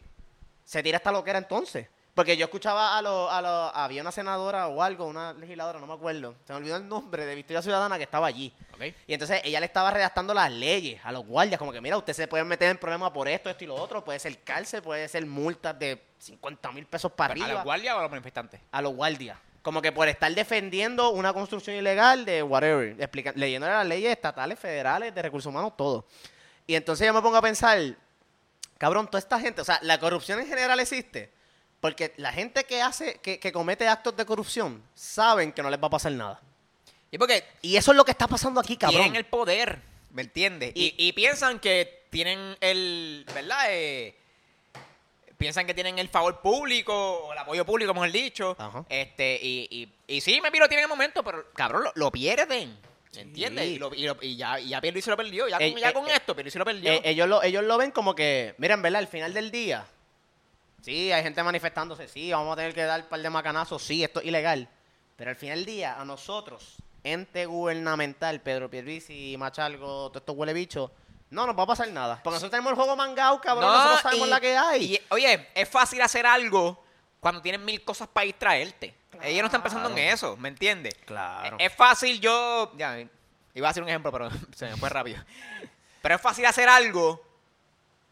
[0.65, 1.89] se tira esta loquera entonces?
[2.15, 5.87] Porque yo escuchaba a los, a los, había una senadora o algo, una legisladora, no
[5.89, 8.53] me acuerdo, se me olvidó el nombre de Victoria Ciudadana que estaba allí.
[9.09, 12.13] Y entonces ella le estaba redactando las leyes a los guardias, como que mira, usted
[12.13, 15.09] se puede meter en problemas por esto, esto y lo otro, puede ser cárcel, puede
[15.09, 18.61] ser multas de 50 mil pesos para ¿A arriba los guardias o a los manifestantes?
[18.71, 19.37] a los guardias.
[19.63, 24.57] Como que por estar defendiendo una construcción ilegal de whatever, explica- leyéndole las leyes estatales,
[24.59, 26.07] federales, de recursos humanos, todo.
[26.67, 27.81] Y entonces yo me pongo a pensar,
[28.79, 31.33] Cabrón, toda esta gente, o sea, la corrupción en general existe
[31.85, 35.79] porque la gente que hace, que, que comete actos de corrupción, saben que no les
[35.79, 36.41] va a pasar nada.
[37.11, 39.03] Y porque Y eso es lo que está pasando aquí, cabrón.
[39.03, 40.73] tienen el poder, ¿me entiendes?
[40.75, 43.67] Y, y piensan que tienen el, ¿verdad?
[43.69, 44.15] Eh,
[45.37, 46.95] piensan que tienen el favor público
[47.27, 48.57] o el apoyo público, mejor dicho.
[48.59, 48.87] Ajá.
[48.89, 49.69] Este, y,
[50.09, 52.79] y, y sí, me lo tienen en el momento, pero cabrón, lo, lo pierden.
[53.15, 53.67] ¿Me entiendes?
[53.67, 53.75] Sí.
[53.75, 55.47] Y, lo- y lo- y ya, y ya Pierluisi lo perdió.
[55.49, 56.93] Ya, Eh, con, ya eh, con eh, esto, Pierluisi lo perdió.
[56.95, 59.01] Eh, ellos, lo, ellos lo ven como que, miren, ¿verdad?
[59.01, 59.87] Al final del día,
[60.85, 64.05] sí, hay gente manifestándose, sí, vamos a tener que dar un par de macanazos, sí,
[64.05, 64.69] esto es ilegal.
[65.17, 70.53] Pero al final del día, a nosotros, ente gubernamental, Pedro Pierluisi, Machalgo, todos estos huele
[70.53, 70.91] bichos,
[71.31, 72.17] no nos va a pasar nada.
[72.23, 74.95] Porque nosotros tenemos el juego mangao, cabrón, nosotros sabemos y- la que hay.
[74.95, 76.85] y, oye, es fácil hacer algo
[77.21, 78.95] cuando tienes mil cosas para distraerte.
[79.23, 80.13] Ellos no están pensando en Claro.
[80.15, 80.95] eso, ¿me entiendes?
[81.07, 81.57] Claro.
[81.59, 82.73] Es, es fácil yo...
[82.77, 82.99] Ya,
[83.55, 85.23] iba a hacer un ejemplo, pero se me fue rápido.
[86.03, 87.25] Pero es fácil hacer algo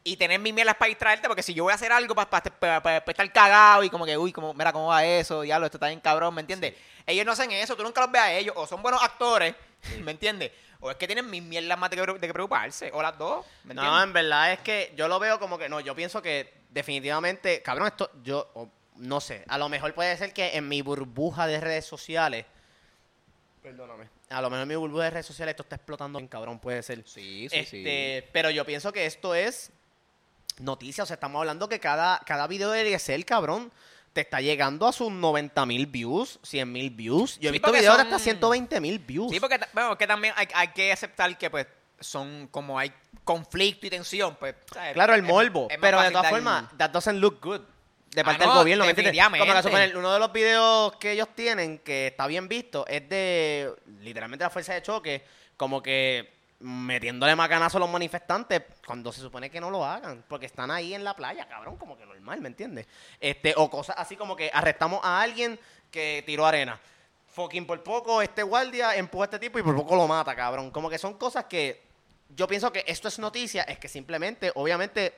[0.04, 3.32] y tener mis mielas para distraerte, porque si yo voy a hacer algo para, estar
[3.32, 6.34] cagado y como que, uy, como, mira cómo va eso, diablo, esto está bien cabrón,
[6.34, 6.74] ¿me entiendes?
[7.06, 9.54] Ellos no hacen eso, tú nunca los ves a ellos, o son buenos actores,
[10.02, 10.50] ¿me entiendes?
[10.80, 13.46] O es que tienen mis mierdas más de que, de que preocuparse, o las dos,
[13.64, 16.52] ¿me No, en verdad es que yo lo veo como que no, yo pienso que
[16.70, 20.82] definitivamente, cabrón, esto yo o, no sé, a lo mejor puede ser que en mi
[20.82, 22.44] burbuja de redes sociales
[23.62, 26.58] perdóname, a lo mejor en mi burbuja de redes sociales esto está explotando en cabrón,
[26.58, 27.04] puede ser.
[27.06, 29.70] Sí, sí, Este, pero yo pienso que esto es
[30.62, 33.72] noticia, o sea, estamos hablando que cada cada video de Eliezer, cabrón,
[34.12, 37.38] te está llegando a sus 90 mil views, 100 mil views.
[37.38, 39.30] Yo he Sí, visto videos de son- hasta 120 mil views.
[39.32, 41.66] Sí, porque bueno, que también hay, hay que aceptar que pues
[42.00, 42.92] son como hay
[43.24, 44.54] conflicto y tensión, pues.
[44.92, 45.68] Claro, el Es- morbo.
[45.70, 47.60] es pero de todas formas, that doesn't look good.
[48.10, 49.14] De Ah, parte no, del gobierno, ¿me entiendes?
[49.16, 49.62] Como que definitivamente.
[49.68, 54.44] suponer, uno de los videos que ellos tienen, que está bien visto, es de literalmente
[54.44, 55.24] la fuerza de choque,
[55.56, 56.30] como que
[56.62, 60.94] metiéndole macanazo a los manifestantes cuando se supone que no lo hagan, porque están ahí
[60.94, 62.86] en la playa, cabrón, como que normal, ¿me entiendes?
[63.20, 65.58] Este, o cosas así como que arrestamos a alguien
[65.90, 66.80] que tiró arena.
[67.28, 70.70] Fucking por poco este guardia empuja a este tipo y por poco lo mata, cabrón.
[70.70, 71.82] Como que son cosas que
[72.28, 75.14] yo pienso que esto es noticia, es que simplemente, obviamente,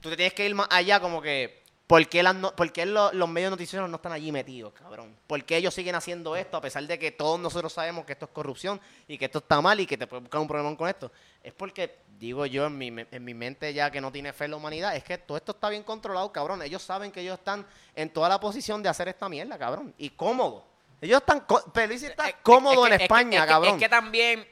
[0.00, 2.84] tú te tienes que ir más allá como que, ¿por qué, las no- por qué
[2.86, 5.16] lo- los medios noticiosos no están allí metidos, cabrón?
[5.26, 8.24] ¿Por qué ellos siguen haciendo esto a pesar de que todos nosotros sabemos que esto
[8.24, 10.88] es corrupción y que esto está mal y que te puedes buscar un problema con
[10.88, 11.12] esto?
[11.42, 14.50] Es porque, digo yo, en mi, en mi mente ya que no tiene fe en
[14.52, 16.60] la humanidad, es que todo esto está bien controlado, cabrón.
[16.62, 19.94] Ellos saben que ellos están en toda la posición de hacer esta mierda, cabrón.
[19.98, 20.66] Y cómodo.
[21.00, 21.44] Ellos están,
[21.76, 23.74] está es- cómodo es que- en es que- España, es que- cabrón.
[23.74, 24.48] Es que también,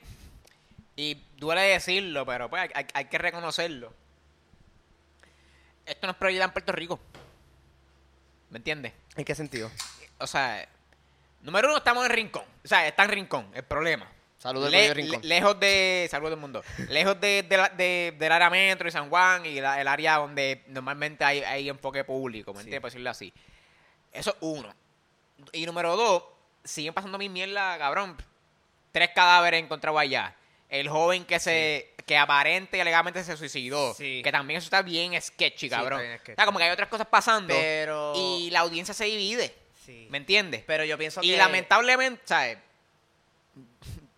[0.94, 3.92] y duele decirlo, pero pues hay, hay- hay que reconocerlo.
[5.86, 7.00] Esto no es prioridad en Puerto Rico.
[8.54, 8.92] ¿Me entiendes?
[9.16, 9.68] ¿En qué sentido?
[10.18, 10.64] O sea,
[11.42, 12.44] número uno, estamos en Rincón.
[12.64, 14.08] O sea, está en Rincón, el problema.
[14.38, 15.22] Saludos al Le- Colegio Rincón.
[15.22, 16.06] le- lejos de.
[16.08, 16.62] Saludos del mundo.
[16.88, 20.18] Lejos de, de la- de- del área metro y San Juan y la- el área
[20.18, 22.66] donde normalmente hay, hay enfoque público, ¿me Sí.
[22.66, 22.80] entiendes?
[22.80, 23.32] Por decirlo así.
[24.12, 24.72] Eso es uno.
[25.50, 26.22] Y número dos,
[26.62, 28.16] siguen pasando mi mierda, cabrón.
[28.92, 30.32] Tres cadáveres encontrados allá.
[30.68, 31.92] El joven que se.
[32.06, 33.94] Que aparente y alegadamente se suicidó.
[33.94, 34.20] Sí.
[34.22, 36.00] Que también eso está bien sketchy, está cabrón.
[36.00, 36.32] bien sketchy.
[36.32, 37.54] O sea, como que hay otras cosas pasando.
[37.54, 39.54] Pero- Y la audiencia se divide.
[39.84, 40.06] Sí.
[40.10, 40.64] ¿Me entiendes?
[40.66, 41.36] Pero yo pienso Y que...
[41.36, 42.58] lamentablemente, ¿sabes?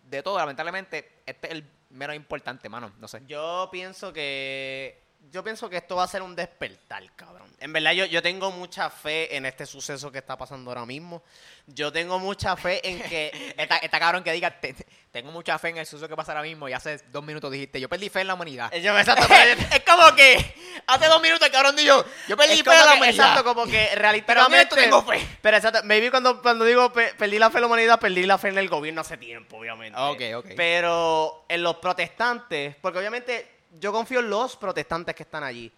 [0.03, 2.93] De todo, lamentablemente, este es el menos importante, mano.
[2.99, 3.21] No sé.
[3.27, 5.01] Yo pienso que.
[5.29, 7.47] Yo pienso que esto va a ser un despertar, cabrón.
[7.59, 11.21] En verdad, yo, yo tengo mucha fe en este suceso que está pasando ahora mismo.
[11.65, 13.55] Yo tengo mucha fe en que.
[13.81, 16.43] Está cabrón que diga, "Te- te- tengo mucha fe en el suceso que pasa ahora
[16.43, 18.71] mismo y hace dos minutos dijiste, yo perdí fe en la humanidad.
[18.73, 22.59] Yo, exacto, es, es como que hace dos minutos el cabrón dijo, yo perdí es
[22.59, 23.25] fe como en la que- humanidad.
[23.27, 24.61] exacto, como que Pero en realísticamente.
[24.63, 25.27] esto tengo fe.
[25.41, 28.37] Pero exacto, maybe cuando, cuando digo pe- perdí la fe en la humanidad, perdí la
[28.37, 29.99] fe en el gobierno hace tiempo, obviamente.
[29.99, 30.53] Ok, ok.
[30.55, 35.71] Pero en los protestantes, porque obviamente yo confío en los protestantes que están allí.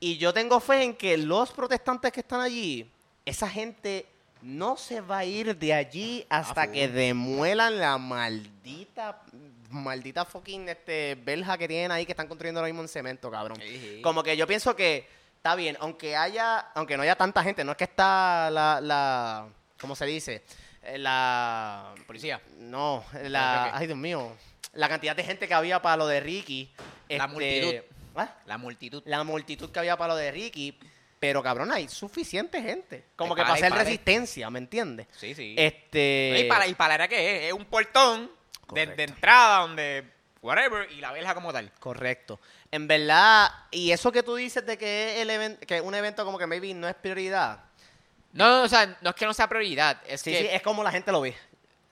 [0.00, 2.90] Y yo tengo fe en que los protestantes que están allí,
[3.24, 4.06] esa gente
[4.42, 9.22] no se va a ir de allí hasta Ah, que demuelan la maldita,
[9.70, 13.58] maldita fucking este, belja que tienen ahí que están construyendo ahora mismo en cemento, cabrón.
[13.60, 14.02] Sí, sí.
[14.02, 17.72] Como que yo pienso que está bien, aunque haya, aunque no haya tanta gente, no
[17.72, 19.46] es que está la, la
[19.80, 20.42] ¿cómo se dice?
[20.82, 22.42] Eh, La Policía.
[22.58, 24.32] no, la, ay Dios mío,
[24.74, 26.72] la cantidad de gente que había para lo de Ricky,
[27.08, 27.74] La este, multitud.
[28.16, 28.34] ¿ah?
[28.46, 29.02] La multitud.
[29.06, 30.78] la multitud que había para lo de Ricky,
[31.18, 35.06] pero cabrón, hay suficiente gente, como que para, hacer resistencia, ¿me entiendes?
[35.16, 35.54] Sí, sí.
[35.56, 38.30] Este, y para, y para la era que es, es un portón
[38.72, 40.04] de, entrada donde,
[40.42, 41.72] whatever, y la verja como tal.
[41.78, 42.40] Correcto.
[42.70, 46.38] En verdad, y eso que tú dices de que, el even- que un evento como
[46.38, 47.64] que maybe no es prioridad,
[48.32, 50.82] No, o sea, no es que no sea prioridad, es sí, que sí, es como
[50.82, 51.34] la gente lo ve.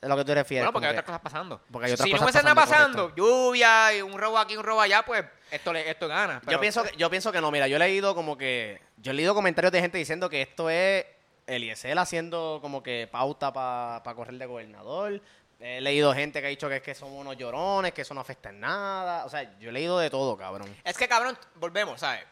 [0.03, 0.65] Es lo que tú refieres.
[0.65, 1.61] Bueno, porque hay otras cosas pasando.
[1.71, 4.57] Porque hay otras si no cosas hubiese nada pasando, pasando, lluvia y un robo aquí,
[4.57, 6.41] un robo allá, pues esto, le- esto gana.
[6.45, 8.83] Pero- yo, pienso que, yo pienso que no, mira, yo he leído como que...
[8.97, 11.07] Yo he leído comentarios de gente diciendo que esto es
[11.47, 15.21] Eliezer haciendo como que pauta para correr de gobernador.
[15.61, 18.21] He leído gente que ha dicho que es que son unos llorones, que eso no
[18.21, 19.25] afecta en nada.
[19.25, 20.75] O sea, yo he leído de todo, cabrón.
[20.83, 22.25] Es que, cabrón, volvemos, ¿sabes?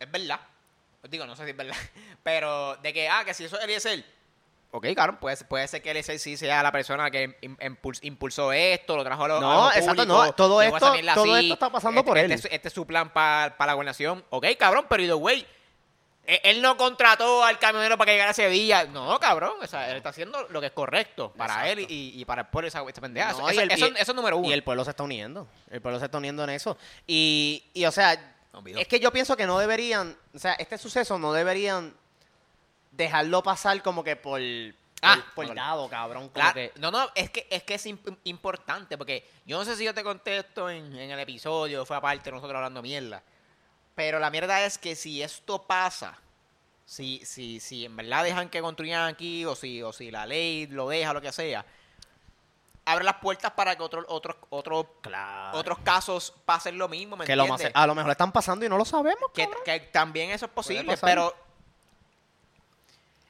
[0.00, 0.40] Es verdad.
[1.02, 1.76] Os digo, no sé si es verdad.
[2.24, 4.15] Pero de que, ah, que si eso es Eliezer.
[4.72, 8.52] Ok, cabrón, puede, puede ser que Eliezer sí sea la persona que im- impuls- impulsó
[8.52, 10.78] esto, lo trajo a lo, No, a lo exacto, público, no, todo a esto-
[11.14, 12.32] todo así, esto está pasando este- por este él.
[12.32, 14.24] es- Este es su plan para la gobernación.
[14.30, 15.46] Ok, cabrón, pero either way,
[16.26, 18.84] e- él no contrató al camionero para que llegara ese día.
[18.84, 19.52] No, cabrón.
[19.62, 21.70] O sea, él está haciendo lo que es correcto para Exacto.
[21.70, 23.32] él y, y para el pueblo esa, esa pendeja.
[23.32, 24.48] No, eso, y el- eso- y- eso es número uno.
[24.48, 25.46] Y el pueblo se está uniendo.
[25.70, 26.76] El pueblo se está uniendo en eso.
[27.06, 28.34] Y, y o sea,
[28.76, 31.94] es que yo pienso que no deberían, o sea, este suceso no deberían
[32.96, 36.28] dejarlo pasar como que por, por, Ah, por no, dado, cabrón.
[36.30, 39.76] Como que, no, no, es que es que es imp- importante porque yo no sé
[39.76, 43.22] si yo te contesto en, en el episodio, fue aparte nosotros hablando mierda.
[43.94, 46.18] Pero la mierda es que si esto pasa,
[46.84, 50.66] si, si, si en verdad dejan que construyan aquí, o si, o si la ley
[50.66, 51.64] lo deja, lo que sea,
[52.84, 57.24] abre las puertas para que otros otros otros claro, otros casos pasen lo mismo, ¿me
[57.24, 57.76] que lo más, entiendes?
[57.76, 60.96] a lo mejor están pasando y no lo sabemos, que, que también eso es posible,
[61.00, 61.34] pero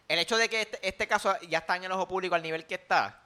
[0.08, 2.66] el hecho de que este, este caso ya está en el ojo público al nivel
[2.66, 3.22] que está,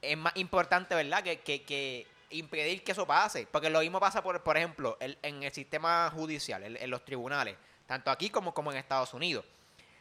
[0.00, 1.22] es más importante, ¿verdad?
[1.22, 3.46] Que, que, que impedir que eso pase.
[3.50, 7.04] Porque lo mismo pasa, por, por ejemplo, el- en el sistema judicial, en, en los
[7.04, 9.44] tribunales, tanto aquí como, como en Estados Unidos.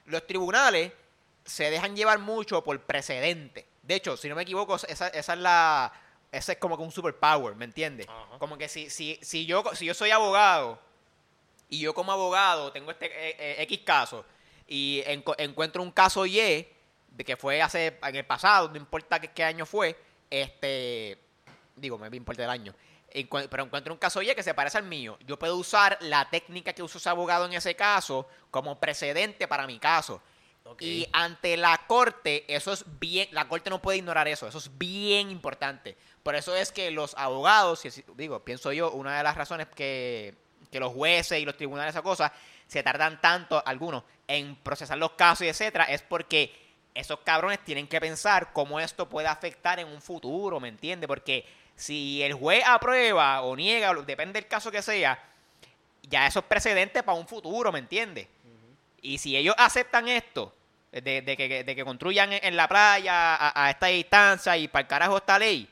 [0.06, 0.92] Los tribunales
[1.46, 3.66] se dejan llevar mucho por precedente.
[3.82, 5.92] De hecho, si no me equivoco, esa, esa es la...
[6.30, 8.06] Ese es como que un superpower, ¿me entiendes?
[8.38, 10.78] Como que si, si, si, yo, si yo soy abogado
[11.70, 14.26] y yo como abogado tengo este eh, eh, X caso
[14.68, 16.68] y encuentro un caso Y
[17.10, 19.96] de que fue hace en el pasado, no importa qué, qué año fue,
[20.30, 21.20] este
[21.76, 22.74] digo, me importa el año,
[23.50, 25.18] pero encuentro un caso Y que se parece al mío.
[25.26, 29.66] Yo puedo usar la técnica que usó ese abogado en ese caso como precedente para
[29.68, 30.22] mi caso.
[30.80, 34.78] Y ante la corte, eso es bien, la corte no puede ignorar eso, eso es
[34.78, 35.96] bien importante.
[36.24, 37.84] Por eso es que los abogados,
[38.18, 40.36] digo, pienso yo, una de las razones que,
[40.70, 42.34] que los jueces y los tribunales, esa cosa,
[42.68, 46.54] se tardan tanto, algunos, en procesar los casos y etcétera, es porque
[46.94, 51.08] esos cabrones tienen que pensar cómo esto puede afectar en un futuro, ¿me entiendes?
[51.08, 55.24] Porque si el juez aprueba o niega, depende del caso que sea,
[56.04, 58.28] ya eso es precedente para un futuro, ¿me entiendes?
[59.02, 60.54] Y si ellos aceptan esto,
[60.92, 64.68] de, de que, de que construyan en, en la playa a, a esta distancia y
[64.68, 65.70] para el carajo esta ley,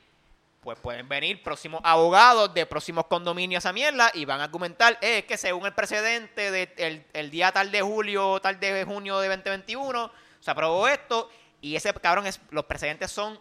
[0.66, 4.98] pues pueden venir próximos abogados de próximos condominios a esa mierda y van a argumentar,
[5.00, 8.84] eh, es que según el precedente del el, el día tal de julio, tal de
[8.84, 13.38] junio de 2021, se aprobó esto y ese cabrón, es, los precedentes son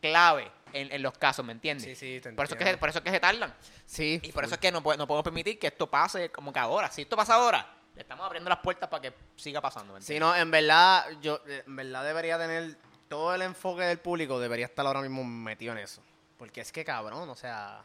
[0.00, 1.84] clave en, en los casos, ¿me entiendes?
[1.84, 3.52] Sí, sí, te por, eso es que, se- por eso es que se tardan.
[3.84, 4.20] Sí.
[4.22, 6.90] Y por eso es que no, no podemos permitir que esto pase como que ahora.
[6.92, 9.94] Si esto pasa ahora, le estamos abriendo las puertas para que siga pasando.
[9.94, 12.76] ¿me Sí, no, en verdad, yo, en verdad debería tener
[13.08, 16.02] todo el enfoque del público, debería estar ahora mismo metido en eso.
[16.38, 17.82] Porque es que cabrón, o sea,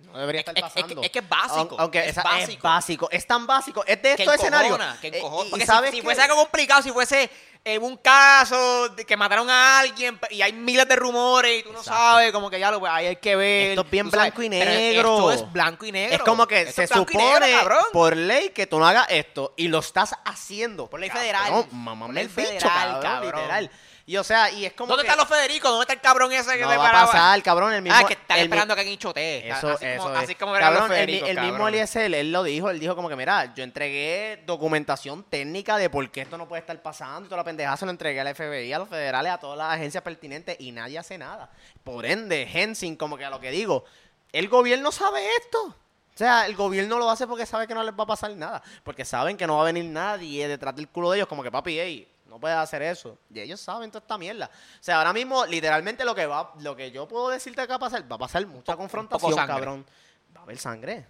[0.00, 1.02] no debería Es- estar es- es pasando.
[1.02, 2.52] es que es básico, Aun- Aunque es básico.
[2.52, 4.78] es básico, es tan básico, es de estos escenarios.
[5.00, 5.50] que Eh, encojona.
[5.50, 6.02] Porque si- sabes si, qué?
[6.02, 7.30] fuese algo complicado, si fuese
[7.68, 11.72] eh, un caso de que mataron a alguien y hay miles de rumores y tú
[11.72, 11.98] no Exacto.
[12.00, 13.70] sabes, como que ya lo pues, ahí hay que ver.
[13.70, 15.30] Esto es bien sabes, blanco y negro.
[15.30, 16.14] Esto es blanco y negro.
[16.16, 17.84] Es como que Esto se negro, supone cabrón.
[17.92, 20.86] por ley que tú no hagas esto y lo estás haciendo.
[20.88, 21.66] Por ley Cabrón, federal.
[21.72, 23.34] Mamá me ley el bicho, federal, cabrón, cabrón.
[23.40, 23.70] literal.
[24.08, 25.68] Y o sea, y es como ¿Dónde que están los Federico?
[25.68, 28.06] ¿Dónde está el cabrón ese que no te va a pasar, cabrón, el mismo ah,
[28.06, 29.48] que están el mi- esperando que alguien chotee.
[29.48, 30.22] Eso, así eso como, es.
[30.22, 31.68] así como los Cabrón, el, mi- Federicos, el mismo.
[31.68, 36.08] Eliezer, él lo dijo, él dijo como que, mira, yo entregué documentación técnica de por
[36.10, 38.72] qué esto no puede estar pasando y toda la pendeja se lo entregué al FBI,
[38.72, 41.50] a los federales, a todas las agencias pertinentes y nadie hace nada.
[41.82, 43.84] Por ende, Hensing, como que a lo que digo,
[44.32, 45.62] el gobierno sabe esto.
[45.66, 48.62] O sea, el gobierno lo hace porque sabe que no les va a pasar nada.
[48.84, 51.50] Porque saben que no va a venir nadie detrás del culo de ellos, como que
[51.50, 53.18] papi, ey, no puedes hacer eso.
[53.32, 54.50] Y ellos saben toda esta mierda.
[54.52, 57.76] O sea, ahora mismo, literalmente lo que va, lo que yo puedo decirte que va
[57.76, 59.86] a pasar, va a pasar mucha confrontación, cabrón.
[60.36, 61.06] Va a haber sangre.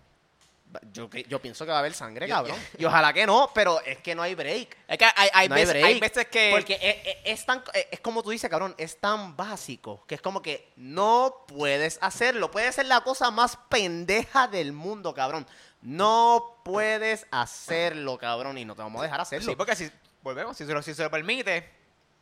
[0.93, 2.57] Yo, yo pienso que va a haber sangre, cabrón.
[2.79, 4.77] Y ojalá que no, pero es que no hay break.
[4.87, 5.85] Es que hay, hay, No hay veces, break.
[5.87, 6.51] hay veces que...
[6.53, 10.17] Porque es, es- es tan, es, es como tú dices, cabrón, es tan básico que
[10.17, 12.51] es como que no puedes hacerlo.
[12.53, 15.47] Puede ser la cosa más pendeja del mundo, cabrón.
[15.83, 19.49] No puedes hacerlo, cabrón, y no te vamos a dejar hacerlo.
[19.49, 19.91] Sí, porque si
[20.27, 21.69] volvemos, si se lo, si se lo permite,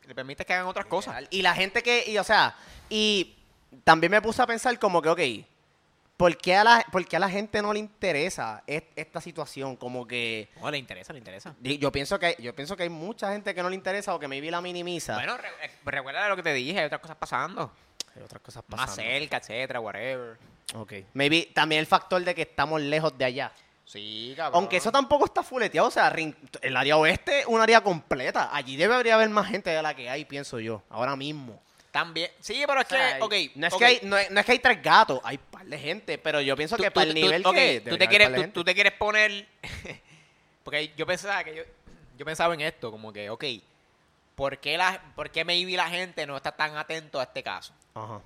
[0.07, 1.24] le permite que hagan otras cosas.
[1.30, 2.55] Y la gente que, y o sea,
[2.90, 3.36] y
[3.82, 5.20] también me puse a pensar como que, ok,
[6.18, 9.76] ¿por qué, a la, por qué a la gente no le interesa es- esta situación?
[9.76, 11.55] Como que No, le interesa, le interesa.
[11.61, 14.28] yo pienso que yo pienso que hay mucha gente que no le interesa o que
[14.28, 15.14] maybe la minimiza.
[15.14, 17.72] Bueno, re- eh, recuerda lo que te dije, hay otras cosas pasando.
[18.14, 19.02] hay otras cosas Más pasando.
[19.11, 20.36] cerca, etcétera, whatever.
[20.74, 20.92] Ok.
[21.14, 23.52] Maybe también el factor de que estamos lejos de allá.
[23.85, 24.61] Sí, cabrón.
[24.62, 26.09] Aunque eso tampoco está fuleteado, o sea,
[26.62, 28.49] el área oeste es un área completa.
[28.55, 31.61] Allí debería haber más gente de la que hay, pienso yo, ahora mismo.
[31.91, 32.30] También.
[32.41, 33.35] Sí, pero es O sea, que, ok.
[33.57, 35.64] no, es que hay, no, es, no es que hay tres gatos, hay un par
[35.66, 37.82] de gente, pero yo pienso Tú- que tú- para el tú- nivel que...
[37.89, 39.47] tú te quieres, par de tú, te quieres poner.
[40.64, 41.62] porque yo pensaba que yo.
[42.16, 43.45] Yo pensaba en esto, como que, ok.
[44.37, 47.72] ¿Por qué, la, ¿Por qué maybe la gente no está tan atento a este caso?
[47.95, 48.20] Ajá.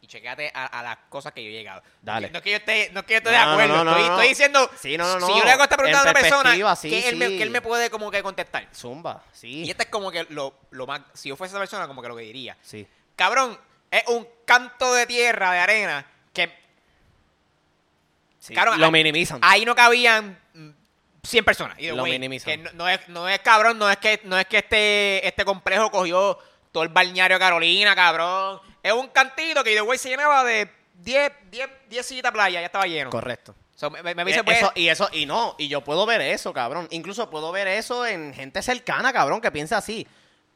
[0.00, 1.82] Y chequéate a, a las cosas que yo he llegado.
[2.00, 2.30] Dale.
[2.30, 3.76] No es que yo esté, no es que yo esté de No, acuerdo.
[3.76, 4.70] no, no, estoy, diciendo.
[4.74, 7.26] Sí, Si yo le hago esta pregunta En a una persona, sí, que, él me,
[7.28, 7.36] sí.
[7.36, 8.68] que él me puede como que contestar.
[8.74, 9.64] Zumba, sí.
[9.64, 11.00] Y este es como que lo, lo más.
[11.14, 12.56] Si yo fuese esa persona, como que lo que diría.
[12.62, 12.86] Sí.
[13.16, 13.58] Cabrón,
[13.90, 16.52] es un canto de tierra, de arena, que.
[18.54, 19.40] Cabrón, lo ahí- minimizan.
[19.42, 20.70] ahí no cabían mm,
[21.22, 21.78] 100 personas.
[21.78, 22.62] Y Lo minimizan.
[22.64, 25.90] Que no es, no es cabrón, no es que, no es que este, este complejo
[25.90, 26.38] cogió
[26.78, 28.60] todo el balneario Carolina, cabrón.
[28.82, 32.66] Es un cantito que de güey se llenaba de 10, 10, 10 sillitas playa, ya
[32.66, 33.10] estaba lleno.
[33.10, 33.54] Correcto.
[33.74, 36.04] So, me, me- me Eh, dice, pues, eso, y eso, y no, y yo puedo
[36.06, 36.86] ver eso, cabrón.
[36.90, 40.06] Incluso puedo ver eso en gente cercana, cabrón, que piensa así.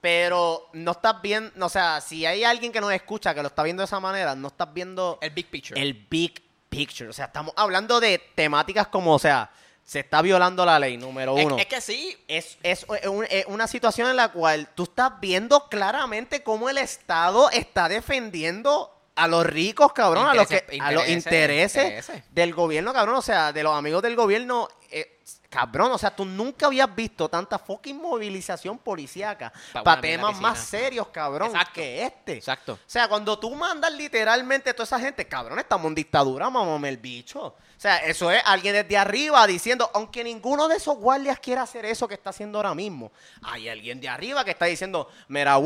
[0.01, 3.62] Pero no estás viendo, o sea, si hay alguien que nos escucha que lo está
[3.62, 5.81] viendo de esa manera, no estás viendo el big picture.
[5.81, 7.09] el big picture.
[7.09, 9.51] O sea, estamos hablando de temáticas como, o sea,
[9.85, 11.59] se está violando la ley, número uno.
[11.59, 15.68] es que sí, Es, es un- es una situación en la cual tú estás viendo
[15.68, 20.93] claramente cómo el Estado está defendiendo a los ricos, cabrón, a los, que, Intereses- a
[20.93, 24.68] los intereses, del gobierno, cabrón, o sea, de los amigos del gobierno.
[24.91, 25.18] eh,
[25.51, 30.59] cabrón, o sea, tú nunca habías visto tanta fucking movilización policíaca Pa' para temas más
[30.59, 31.72] serios, cabrón, Exacto.
[31.74, 32.33] que este.
[32.39, 32.72] exacto.
[32.74, 36.89] O sea, cuando tú mandas literalmente a toda esa gente, cabrón, estamos en dictadura, mamame
[36.89, 37.55] el bicho.
[37.83, 41.85] O sea, eso es alguien desde arriba diciendo, aunque ninguno de esos guardias quiera hacer
[41.85, 43.11] eso que está haciendo ahora mismo,
[43.43, 45.57] hay alguien de arriba que está diciendo, mira,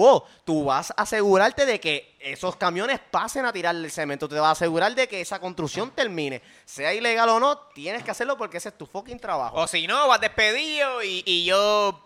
[0.42, 4.48] tú vas a asegurarte de que esos camiones pasen a tirar el cemento, te vas
[4.48, 6.40] a asegurar de que esa construcción termine.
[6.64, 9.54] Sea ilegal o no, tienes que hacerlo porque ese es tu fucking trabajo.
[9.54, 12.02] O si no, vas despedido y yo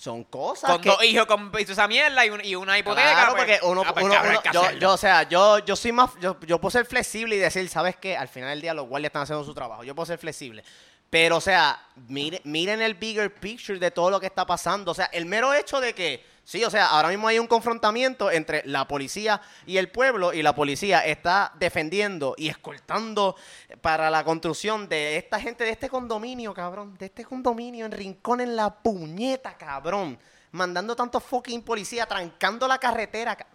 [0.00, 0.88] Son cosas con que...
[0.88, 3.12] dos hijos con esa mierda y, un- y una hipoteca.
[3.12, 5.58] Claro, pues, porque uno, ah, pues, uno- cabrón, hay uno- que yo, o sea, yo,
[5.58, 8.16] yo soy más, yo, yo puedo ser flexible y decir, ¿sabes qué?
[8.16, 9.84] Al final del día los guardias están haciendo su trabajo.
[9.84, 10.64] Yo puedo ser flexible.
[11.10, 14.92] Pero, o sea, mire- miren el bigger picture de todo lo que está pasando.
[14.92, 18.28] O sea, el mero hecho de que, sí, o sea, ahora mismo hay un confrontamiento
[18.30, 23.36] entre la policía y el pueblo y la policía está defendiendo y escoltando
[23.80, 26.96] para la construcción de esta gente de este condominio, cabrón.
[26.98, 30.18] De este condominio en Rincón en la puñeta, cabrón.
[30.52, 33.36] Mandando tantos fucking policía, trancando la carretera.
[33.36, 33.46] ca-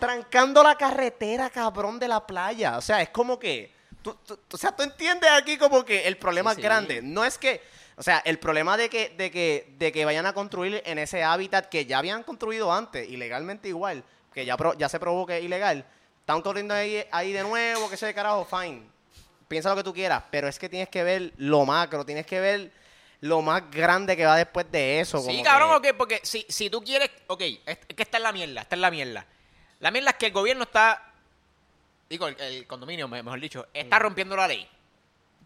[0.00, 2.76] Trancando la carretera, cabrón, de la playa.
[2.78, 3.70] O sea, es como que.
[4.02, 6.62] tú- tú- o sea, tú entiendes aquí como que el problema Sí, es sí.
[6.62, 7.02] grande.
[7.02, 7.60] No es que.
[7.96, 11.24] O sea, el problema de que, de que, de que vayan a construir en ese
[11.24, 15.38] hábitat que ya habían construido antes, ilegalmente igual, que ya, pro- ya se probó que
[15.38, 15.84] es ilegal,
[16.20, 18.82] están corriendo ahí, ahí de nuevo, que se de carajo, fine.
[19.48, 22.38] Piensa lo que tú quieras, pero es que tienes que ver lo macro, tienes que
[22.40, 22.70] ver
[23.20, 25.18] lo más grande que va después de eso.
[25.20, 28.22] Sí, como cabrón, que- ok, porque si, si tú quieres, ok, es, que esta es
[28.22, 29.24] la mierda, esta es la mierda.
[29.80, 31.02] La mierda es que el gobierno está,
[32.10, 34.68] digo, el, el condominio, me- mejor dicho, está rompiendo la ley.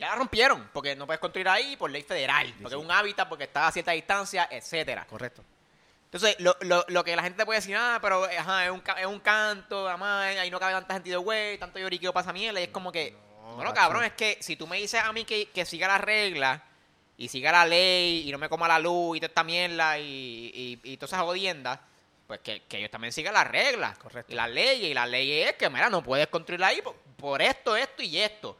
[0.00, 3.28] Ya la rompieron, porque no puedes construir ahí por ley federal, porque es un hábitat,
[3.28, 5.06] porque está a cierta distancia, etcétera.
[5.06, 5.44] Correcto.
[6.06, 8.82] Entonces, lo, lo, lo que la gente te puede decir, ah, pero ajá, es, un,
[8.98, 12.58] es un canto, además, ahí no cabe tanta gente de güey, tanto lloriqueo pasa mierda,
[12.60, 15.24] y es como que, No, bueno, cabrón, es que si tú me dices a mí
[15.24, 16.64] que, que siga la regla
[17.16, 20.80] y siga la ley y no me coma la luz y toda esta mierda y,
[20.82, 21.78] y, y todas esas jodiendas,
[22.26, 24.32] pues que, que ellos también sigan las reglas, Correcto.
[24.32, 27.42] y las leyes, y la ley es que, mira, no puedes construir ahí por, por
[27.42, 28.56] esto, esto y esto.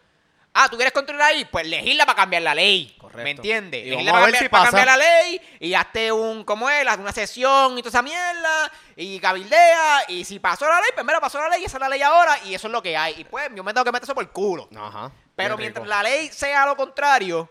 [0.53, 1.45] Ah, ¿tú quieres construir ahí?
[1.45, 2.97] Pues legisla para cambiar la ley.
[2.99, 3.23] Correcto.
[3.23, 3.87] ¿Me entiendes?
[3.87, 4.77] Y Legisla vamos a para, ver cambiar, si para pasa.
[4.77, 6.85] cambiar la ley y hazte un, ¿cómo es?
[6.99, 11.21] Una sesión y toda esa mierda y cabildea y si pasó la ley, pues mira,
[11.21, 13.15] pasó la ley y esa es la ley ahora y eso es lo que hay.
[13.21, 14.69] Y pues yo me tengo que meter eso por el culo.
[14.77, 15.13] Ajá.
[15.37, 17.49] Pero mientras la ley sea lo contrario,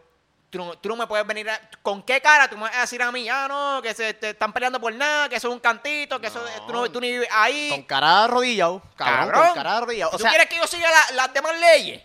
[0.50, 2.82] tú no, tú no me puedes venir a- ¿Con qué cara tú me vas a
[2.82, 3.28] decir a mí?
[3.30, 6.28] Ah, no, que se te están peleando por nada, que eso es un cantito, que
[6.28, 6.66] eso No.
[6.68, 7.70] tú, no, tú ni vives ahí.
[7.70, 8.82] Con cara arrodillado.
[8.98, 9.46] Cabrón, Cabrón.
[9.48, 10.12] con cara arrodillado.
[10.12, 12.04] O ¿Tú sea, quieres que yo siga la- las demás leyes?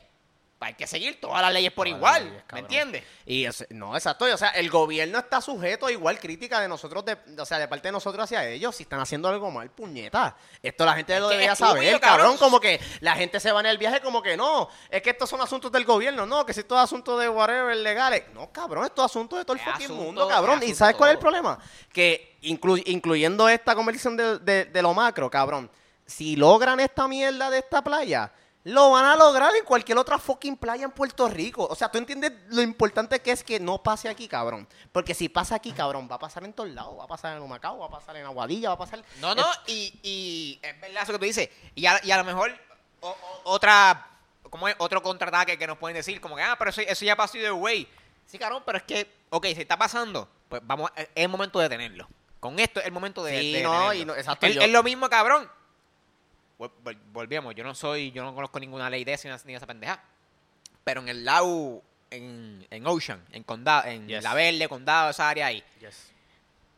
[0.56, 2.24] Pues hay que seguir todas las leyes por Todas igual.
[2.26, 3.04] leyes, ¿Me entiendes?
[3.26, 4.24] Y ese- no, exacto.
[4.26, 7.66] O sea, el gobierno está sujeto a igual crítica de nosotros, de, o sea, de
[7.66, 8.74] parte de nosotros hacia ellos.
[8.76, 10.36] Si están haciendo algo mal, puñeta.
[10.62, 12.18] Esto la gente lo debería es saber, cabrón.
[12.20, 12.36] cabrón.
[12.38, 14.68] Como que la gente se va en el viaje como que no.
[14.88, 16.46] Es que estos son asuntos del gobierno, no.
[16.46, 18.22] Que si esto es asunto de whatever legales.
[18.32, 20.62] No, cabrón, esto es asunto de todo el Es fucking asunto- mundo, cabrón.
[20.62, 21.58] es ¿Y sabes cuál es el problema?
[21.92, 25.68] Que inclu- incluyendo esta de, de- de lo macro, cabrón.
[26.06, 28.30] Si logran esta mierda de esta playa,
[28.64, 31.66] lo van a lograr en cualquier otra fucking playa en Puerto Rico.
[31.70, 34.66] O sea, tú entiendes lo importante que es que no pase aquí, cabrón.
[34.90, 36.98] Porque si pasa aquí, cabrón, va a pasar en todos lados.
[36.98, 39.04] Va a pasar en Humacao, va a pasar en Aguadilla, va a pasar...
[39.20, 41.50] No, no, y, y es verdad eso que tú dices.
[41.74, 42.58] Y a, y a lo mejor
[43.00, 44.06] o- o- otra,
[44.48, 44.74] como es?
[44.78, 47.52] Otro contraataque que nos pueden decir, como que, ah, pero eso, eso ya pasó de
[47.52, 47.86] way.
[48.26, 51.64] Sí, cabrón, pero es que, ok, si está pasando, pues vamos, es el momento de
[51.68, 52.08] detenerlo.
[52.40, 53.94] Con esto es el momento de, Sí, de no, detenerlo.
[54.00, 55.50] y no- exacto, Es, yo- es lo mismo, cabrón.
[56.58, 59.66] Vol- vol- Volvemos, yo no soy, yo no conozco ninguna ley de eso ni esa
[59.66, 60.02] pendeja.
[60.84, 64.22] Pero en el lado, en, en Ocean, en Condado, en Yes.
[64.22, 65.62] La Verde, Condado, esa área ahí.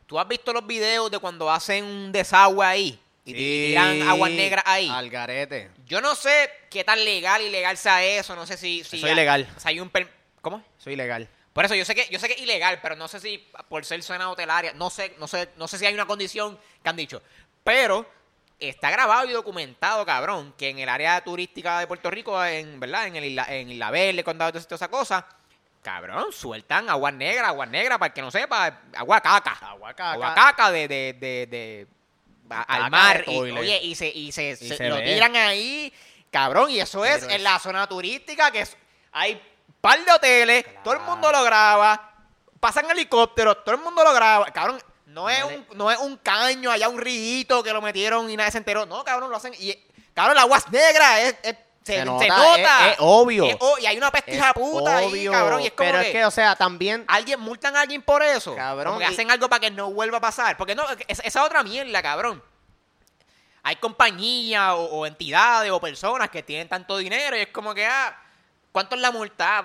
[0.07, 3.01] ¿Tú has visto los videos de cuando hacen un desagüe ahí?
[3.24, 3.37] Y Sí,
[3.70, 4.89] tiran aguas negras ahí.
[4.89, 5.70] Al garete.
[5.85, 8.37] Yo no sé qué tan legal ilegal sea eso.
[8.37, 8.81] No sé si.
[8.83, 9.49] es ilegal.
[9.57, 9.91] O sea, hay un.
[9.91, 10.09] per-
[10.41, 10.62] ¿Cómo?
[10.79, 11.29] Soy ilegal.
[11.53, 13.85] Por eso yo sé que yo sé que es ilegal, pero no sé si por
[13.85, 16.95] ser zona hotelaria, no sé, no sé, no sé si hay una condición que han
[16.97, 17.20] dicho.
[17.64, 18.09] Pero
[18.59, 23.07] está grabado y documentado, cabrón, que en el área turística de Puerto Rico, en verdad,
[23.07, 25.26] en el isla, en Isla Verde, condado, toda esa cosa,
[25.82, 29.52] cabrón, sueltan agua negra, agua negra, para el que no sepa, agua caca.
[29.61, 30.12] Agua caca.
[30.12, 31.86] Agua caca de, de, de, de-
[32.48, 33.24] Caca al mar.
[33.24, 35.02] de Y, oye, y se, y se, Y se- se lo ve.
[35.02, 35.92] tiran ahí,
[36.30, 38.76] cabrón, y eso es en la zona turística, que es,
[39.12, 39.40] hay
[39.80, 42.12] par de hoteles, todo el mundo lo graba,
[42.61, 44.80] pasan helicópteros, todo el mundo lo graba, cabrón.
[45.16, 48.50] No es, un, no es un caño, allá un rito que lo metieron y nadie
[48.52, 48.84] se enteró.
[48.84, 49.54] No, cabrón, lo hacen.
[49.58, 49.74] Y,
[50.12, 53.44] cabrón, el agua es negra, es, es- se, Se se nota, es- es obvio.
[53.46, 55.62] Es y hay una pestija Es puta ahí, obvio, cabrón.
[55.62, 57.04] Y es como Pero que, es que, o sea, también...
[57.08, 58.54] alguien multan a alguien por eso.
[58.54, 60.56] Cabrón, Como que y- hacen algo para que no vuelva a pasar.
[60.58, 62.42] Porque no, es- esa es otra mierda, cabrón.
[63.62, 67.86] Hay compañías o, o entidades o personas que tienen tanto dinero y es como que,
[67.86, 68.14] ah,
[68.70, 69.62] ¿cuánto es la multa?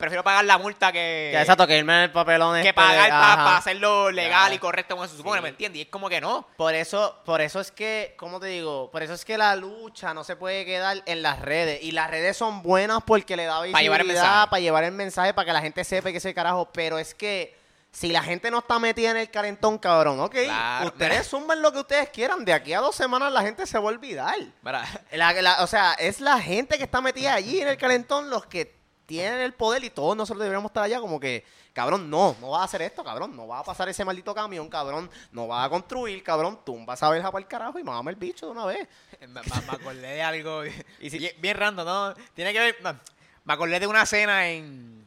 [0.00, 3.56] Prefiero pagar la multa que, exacto, que irme en el papelón que este pagar para
[3.58, 5.42] hacerlo legal y correcto como se supone, Sí.
[5.42, 5.78] ¿me entiendes?
[5.78, 6.48] Y es como que no.
[6.56, 8.90] Por eso, por eso es que, ¿cómo te digo?
[8.90, 11.82] Por eso es que la lucha no se puede quedar en las redes.
[11.82, 14.50] Y las redes son buenas porque le da Para llevar el visibilidad, mensaje.
[14.50, 16.68] para llevar el mensaje, para que la gente sepa que ese carajo.
[16.72, 17.54] Pero es que
[17.92, 20.32] si la gente no está metida en el calentón, cabrón, ok.
[20.44, 20.86] Claro.
[20.86, 22.44] Ustedes sumen lo que ustedes quieran.
[22.44, 24.34] De aquí a dos semanas la gente se va a olvidar.
[24.62, 28.30] Para- La- la- o sea, es la gente que está metida allí en el calentón
[28.30, 28.79] los que
[29.10, 32.60] tienen el poder y todos nosotros deberíamos estar allá como que, cabrón, no, no vas
[32.60, 35.68] a hacer esto, cabrón, no va a pasar ese maldito camión, cabrón, no vas a
[35.68, 38.66] construir, cabrón, tú vas a ver para el carajo y mamame el bicho de una
[38.66, 38.86] vez.
[39.28, 40.64] me, acordé de algo
[41.00, 42.14] Y si- bien, bien random, ¿no?
[42.34, 42.76] Tiene que ver.
[42.84, 42.96] no,
[43.44, 45.00] me acordé de una escena en.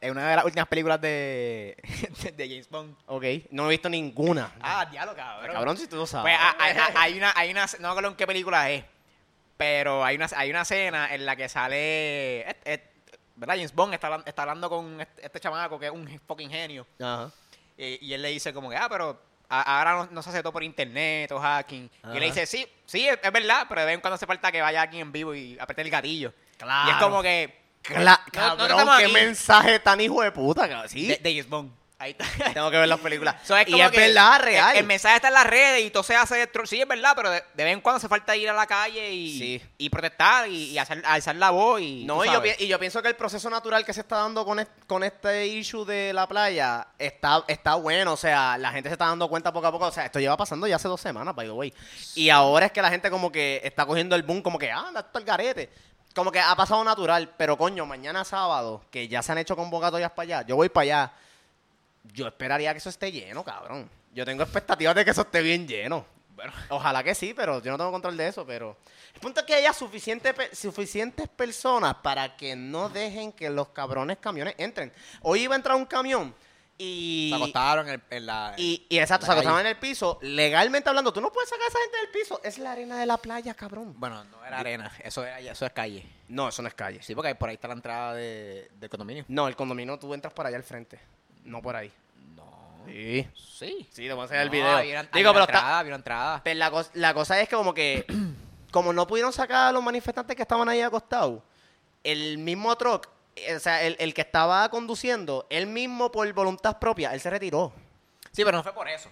[0.00, 1.76] En una de las últimas películas de,
[2.36, 2.94] de James Bond.
[3.06, 4.52] Ok, no he visto ninguna.
[4.60, 5.52] Ah, diablo, cabrón.
[5.52, 6.32] cabrón, si tú lo sabes.
[6.32, 8.84] Pues ah, hay, hay- hay una, hay una, no me acuerdo en qué película es,
[9.56, 12.46] pero hay una, hay una escena en la que sale,
[13.38, 13.54] ¿verdad?
[13.54, 16.86] James Bond está, hablan- está hablando con este, este chamaco que es un fucking genio
[17.00, 17.30] Ajá.
[17.76, 20.42] y, y él le dice como que, ah, pero a- ahora no, no se hace
[20.42, 21.90] todo por internet o hacking.
[22.04, 24.26] Y él le dice, sí, sí, es, es verdad, pero de vez en cuando hace
[24.26, 26.32] falta que vaya aquí en vivo y apriete el gatillo.
[26.58, 26.88] Claro.
[26.88, 30.88] Y es como que, Cla- No- cabrón, qué mensaje tan hijo de puta, cabrón.
[30.88, 31.72] Sí, de, de James Bond.
[32.00, 32.24] Ahí está.
[32.54, 33.34] tengo que ver las películas.
[33.44, 34.72] So, es y es verdad, real.
[34.72, 36.48] El, el mensaje está en las redes y todo se hace.
[36.64, 39.10] Sí, es verdad, pero de, de vez en cuando hace falta ir a la calle
[39.12, 39.62] y, Sí.
[39.78, 41.80] y protestar y, y hacer, alzar la voz.
[41.80, 44.44] Y, No, y yo, y yo pienso que el proceso natural que se está dando
[44.44, 48.12] con, est- con este issue de la playa está, está bueno.
[48.12, 49.86] O sea, la gente se está dando cuenta poco a poco.
[49.86, 51.74] O sea, esto lleva pasando ya hace dos semanas, by the way.
[52.14, 54.84] Y ahora es que la gente como que está cogiendo el boom, como que, ah,
[54.86, 55.70] anda, esto es el garete.
[56.14, 57.34] Como que ha pasado natural.
[57.36, 60.82] Pero coño, mañana sábado, que ya se han hecho convocatorias para allá, yo voy para
[60.82, 61.12] allá.
[62.04, 63.90] Yo esperaría que eso esté lleno, cabrón.
[64.12, 66.04] Yo tengo expectativas de que eso esté bien lleno.
[66.34, 68.76] Bueno, ojalá que sí, pero yo no tengo control de eso, pero...
[69.12, 74.18] El punto es que haya suficiente suficientes personas para que no dejen que los cabrones
[74.18, 74.92] camiones entren.
[75.22, 76.32] Hoy iba a entrar un camión
[76.76, 77.30] y...
[77.32, 78.54] Se acostaron en, en la.
[78.56, 80.20] Y, y exacto, se acostaban en el piso.
[80.22, 82.40] Legalmente hablando, tú no puedes sacar a esa gente del piso.
[82.44, 83.94] Es la arena de la playa, cabrón.
[83.98, 86.06] Bueno, no era arena, eso, era, eso es calle.
[86.28, 87.02] No, eso no es calle.
[87.02, 89.24] Sí, porque por ahí está la entrada de, del condominio.
[89.26, 91.00] No, el condominio tú entras por allá al frente.
[91.44, 91.92] No por ahí.
[92.34, 92.82] No.
[92.86, 93.28] Sí.
[93.34, 93.88] Sí.
[93.90, 94.76] Sí, te voy a enseñar el No, video.
[94.76, 96.40] había una- Digo, una pero está, entrada, había una entrada.
[96.44, 98.06] Pero la, cos- la cosa es que como que,
[98.70, 101.42] como no pudieron sacar a los manifestantes que estaban ahí acostados,
[102.04, 106.78] el mismo truck, eh, o sea, el, el que estaba conduciendo, él mismo por voluntad
[106.78, 107.72] propia, él se retiró.
[108.32, 109.10] Sí, pero no fue por eso.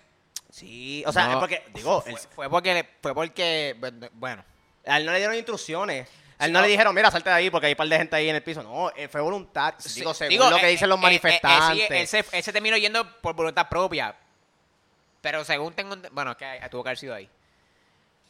[0.51, 3.77] Sí, o sea, No, es porque, digo, fue, él- fue porque, fue porque,
[4.15, 4.45] bueno,
[4.87, 6.09] a él no le dieron instrucciones.
[6.39, 6.65] A él no no.
[6.67, 8.43] le dijeron, mira, salte de ahí porque hay un par de gente ahí en el
[8.43, 8.63] piso.
[8.63, 9.75] No, eh, fue voluntad.
[9.95, 11.91] digo, según digo, lo que eh, dicen los eh, manifestantes.
[11.91, 14.15] él, se, él se terminó yendo por voluntad propia.
[15.23, 15.97] Pero según tengo...
[16.13, 17.29] Bueno, es que tuvo que haber sido ahí.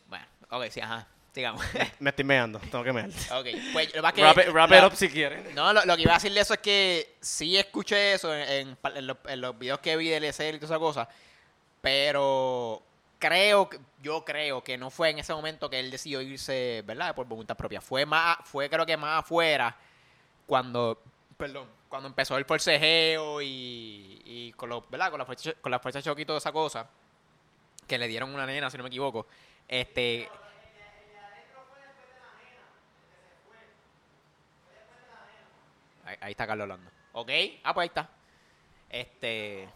[0.09, 1.07] Bueno, ok, sí, ajá.
[1.35, 1.63] Sigamos.
[1.99, 3.09] Me estoy meando, tengo que mear.
[3.33, 5.55] ok, pues lo es que Wrap it, wrap it up si quieren.
[5.55, 8.49] No, lo, lo que iba a decir de eso es que sí escuché eso en,
[8.69, 11.09] en pa- en los, en los videos que vi del ESL y toda esa cosa.
[11.83, 12.83] Pero
[13.19, 13.69] creo,
[14.03, 17.15] yo creo que no fue en ese momento que él decidió irse, ¿verdad?
[17.15, 17.81] Por voluntad propia.
[17.81, 19.77] Fue más, fue creo que más afuera
[20.47, 21.03] cuando,
[21.37, 25.11] perdón, cuando empezó el forcejeo y, y con los, ¿verdad?
[25.11, 26.89] Con la fuerza, con la fuerza choque y toda esa cosa,
[27.87, 29.27] que le dieron una nena, si no me equivoco.
[29.69, 30.29] Este,
[36.05, 36.91] Ahí, ahí está Carlos hablando.
[37.13, 37.31] Ok,
[37.65, 38.09] ah, pues ahí está.
[38.89, 39.69] Este.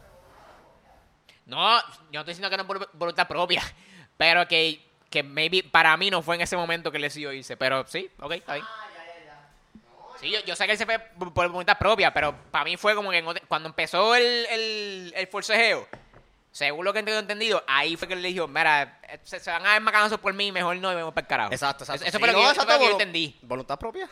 [1.50, 3.62] No, yo no estoy diciendo que no es por voluntad propia,
[4.16, 4.80] pero que,
[5.10, 7.56] que maybe para mí no fue en ese momento que él decidió irse.
[7.56, 8.66] Pero sí, ok, está bien.
[10.20, 12.76] Sí, yo, yo sé que él se fue por, por voluntad propia, pero para mí
[12.76, 15.88] fue como que otro- cuando empezó el, el, el forcejeo,
[16.52, 19.64] según lo que tengo entendido, ahí fue que él le dijo, mira, se, se van
[19.66, 21.52] a ver macanazos por mí, mejor no, y vamos para el carajo.
[21.52, 22.04] Exacto, exacto.
[22.04, 23.38] Eso, Sí, fue lo que, no, yo- eso fue exacto, lo que yo volu- entendí.
[23.42, 24.08] Voluntad propia.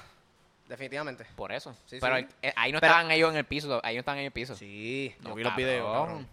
[0.67, 1.27] Definitivamente.
[1.37, 1.77] Por eso.
[1.87, 2.27] Sí, pero sí.
[2.43, 4.55] eh, ahí no Pero- estaban ellos en el piso, ahí no estaban en el piso.
[4.55, 5.67] Sí, yo No, vi los cabrón.
[5.67, 5.93] videos.
[5.93, 6.29] cabrón.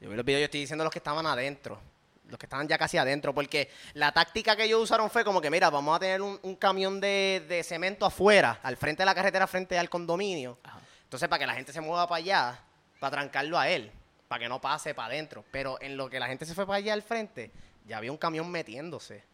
[0.00, 1.80] Yo vi los videos, yo estoy diciendo los que estaban adentro.
[2.28, 3.34] Los que estaban ya casi adentro.
[3.34, 6.56] Porque la táctica que ellos usaron fue como que, mira, vamos a tener un, un
[6.56, 10.58] camión de, de cemento afuera, al frente de la carretera, frente al condominio.
[10.62, 10.80] Ajá.
[11.04, 12.60] Entonces, para que la gente se mueva para allá,
[13.00, 13.90] para trancarlo a él,
[14.28, 15.42] para que no pase para adentro.
[15.50, 17.50] Pero en lo que la gente se fue para allá al frente,
[17.86, 19.24] ya había un camión metiéndose.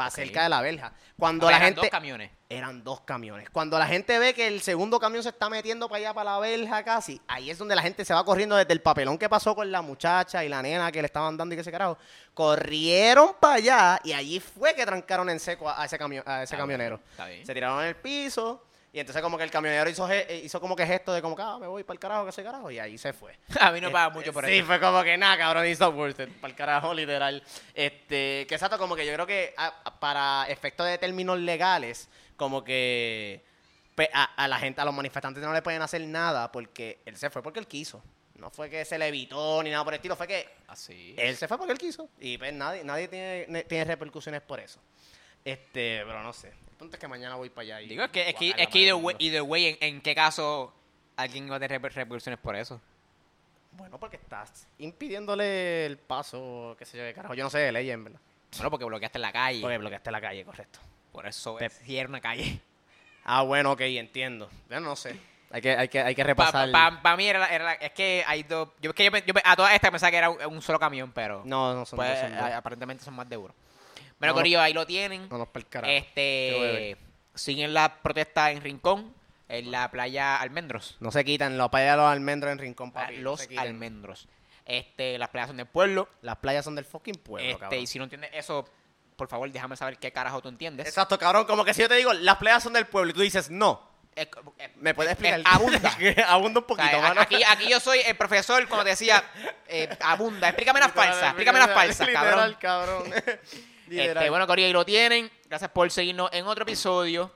[0.00, 0.92] Para cerca de la verja.
[1.18, 1.80] Cuando la eran gente.
[1.82, 2.30] dos camiones.
[2.48, 3.48] Eran dos camiones.
[3.50, 6.38] Cuando la gente ve que el segundo camión se está metiendo para allá, para la
[6.40, 9.54] verja casi, ahí es donde la gente se va corriendo desde el papelón que pasó
[9.54, 11.96] con la muchacha y la nena que le estaban dando y que se carajo.
[12.34, 16.54] Corrieron para allá y allí fue que trancaron en seco a, ese, camión, a ese
[16.56, 16.96] Ah, camionero.
[16.96, 17.46] bueno, Está bien.
[17.46, 20.74] Se tiraron en el piso y entonces como que el camionero hizo, eh, hizo como
[20.74, 22.78] que gesto de como que, ah, me voy para el carajo, que se carajo, y
[22.78, 23.38] ahí se fue.
[23.60, 24.66] A mí no paga mucho por sí, eso.
[24.66, 27.42] fue como que nada, cabrón, hizo worth para el carajo, literal.
[27.74, 32.64] Este, que exacto, como que yo creo que a- para efectos de términos legales, como
[32.64, 33.42] que
[34.14, 37.28] a, a la gente, a los manifestantes no le pueden hacer nada porque él se
[37.30, 38.02] fue porque él quiso.
[38.36, 41.14] No fue que se le evitó ni nada por el estilo, fue que Así.
[41.18, 42.08] él se fue porque él quiso.
[42.18, 44.80] Y pues nadie, nadie tiene, ne- tiene repercusiones por eso.
[45.44, 46.48] Este, pero no sé.
[46.48, 47.88] El punto es que mañana voy para allá y.
[47.88, 50.14] Digo, es que, es que, es que para either way, either way, ¿en, en qué
[50.14, 50.72] caso
[51.16, 52.80] alguien va a tener reper- repercusiones por eso?
[53.72, 57.34] Bueno, porque estás impidiéndole el paso, qué sé yo, de carajo.
[57.34, 58.20] Yo no sé de ley, en verdad.
[58.56, 59.60] Bueno, porque bloqueaste la calle.
[59.60, 60.80] Porque bloqueaste la calle, correcto.
[61.12, 61.70] Por eso Pep.
[61.70, 62.60] es cierra una calle.
[63.24, 64.50] Ah, bueno, ok, entiendo.
[64.68, 65.14] Yo no sé.
[65.52, 67.16] Hay que, hay que, hay que Para repasar.
[67.16, 68.70] mí era, la- era la- es que hay dos.
[68.80, 71.12] Yo, es que yo, yo a todas estas pensaba que era un, un solo camión,
[71.12, 71.42] pero.
[71.44, 72.52] No, no son pues, dos, son dos.
[72.52, 73.54] aparentemente son más de uno.
[74.20, 74.38] Bueno, No.
[74.38, 75.28] Corillo, ahí lo tienen.
[75.28, 75.92] No nos para el carajo.
[75.92, 76.96] Este.
[77.34, 79.12] Siguen la protesta en Rincón,
[79.48, 80.96] en la playa Almendros.
[81.00, 83.16] No se quitan los playas de los almendros en Rincón, Ah, papi.
[83.16, 83.48] no Los.
[83.56, 84.28] Almendros.
[84.66, 86.08] Este, las playas son del pueblo.
[86.22, 87.80] Las playas son del fucking pueblo, este, cabrón.
[87.80, 88.68] y si no entiendes eso,
[89.16, 90.86] por favor, déjame saber qué carajo tú entiendes.
[90.86, 91.44] Exacto, cabrón.
[91.46, 93.88] Como que si yo te digo, las playas son del pueblo y tú dices, no.
[94.76, 95.40] ¿Me puedes es- explicar?
[95.46, 95.96] abunda.
[96.28, 97.20] abunda un O poquito, sea, mano.
[97.20, 99.24] aquí, aquí yo soy el profesor cuando decía,
[99.66, 102.08] eh, abunda, explícame las falsas, explícame las falsas,
[102.60, 103.12] cabrón.
[103.90, 104.16] Literal.
[104.18, 105.30] Este, bueno, Corillo, ahí lo tienen.
[105.46, 107.32] Gracias por seguirnos en otro episodio.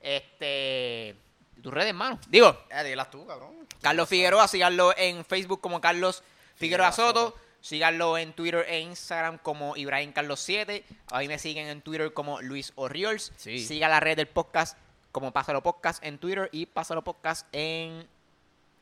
[0.00, 1.16] Este,
[1.62, 2.18] tus redes, hermano.
[2.28, 3.66] Digo, Eh, tú, cabrón.
[3.82, 6.22] Carlos Figueroa, síganlo en Facebook como Carlos
[6.54, 7.24] Figueroa Figueroa Soto.
[7.30, 7.46] Soto.
[7.60, 10.84] Síganlo en Twitter e Instagram como Ibrahim Carlos 7.
[11.10, 13.32] Ahí me siguen en Twitter como Luis Orriols.
[13.36, 13.58] Sí.
[13.58, 14.78] Siga la red del podcast
[15.10, 18.06] como Pásalo Podcast en Twitter y Pásalo Podcast en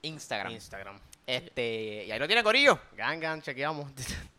[0.03, 0.53] Instagram.
[0.53, 1.01] Instagram.
[1.27, 2.79] Este, y ahí lo tiene Corillo.
[2.93, 3.91] Gangan, chequeamos.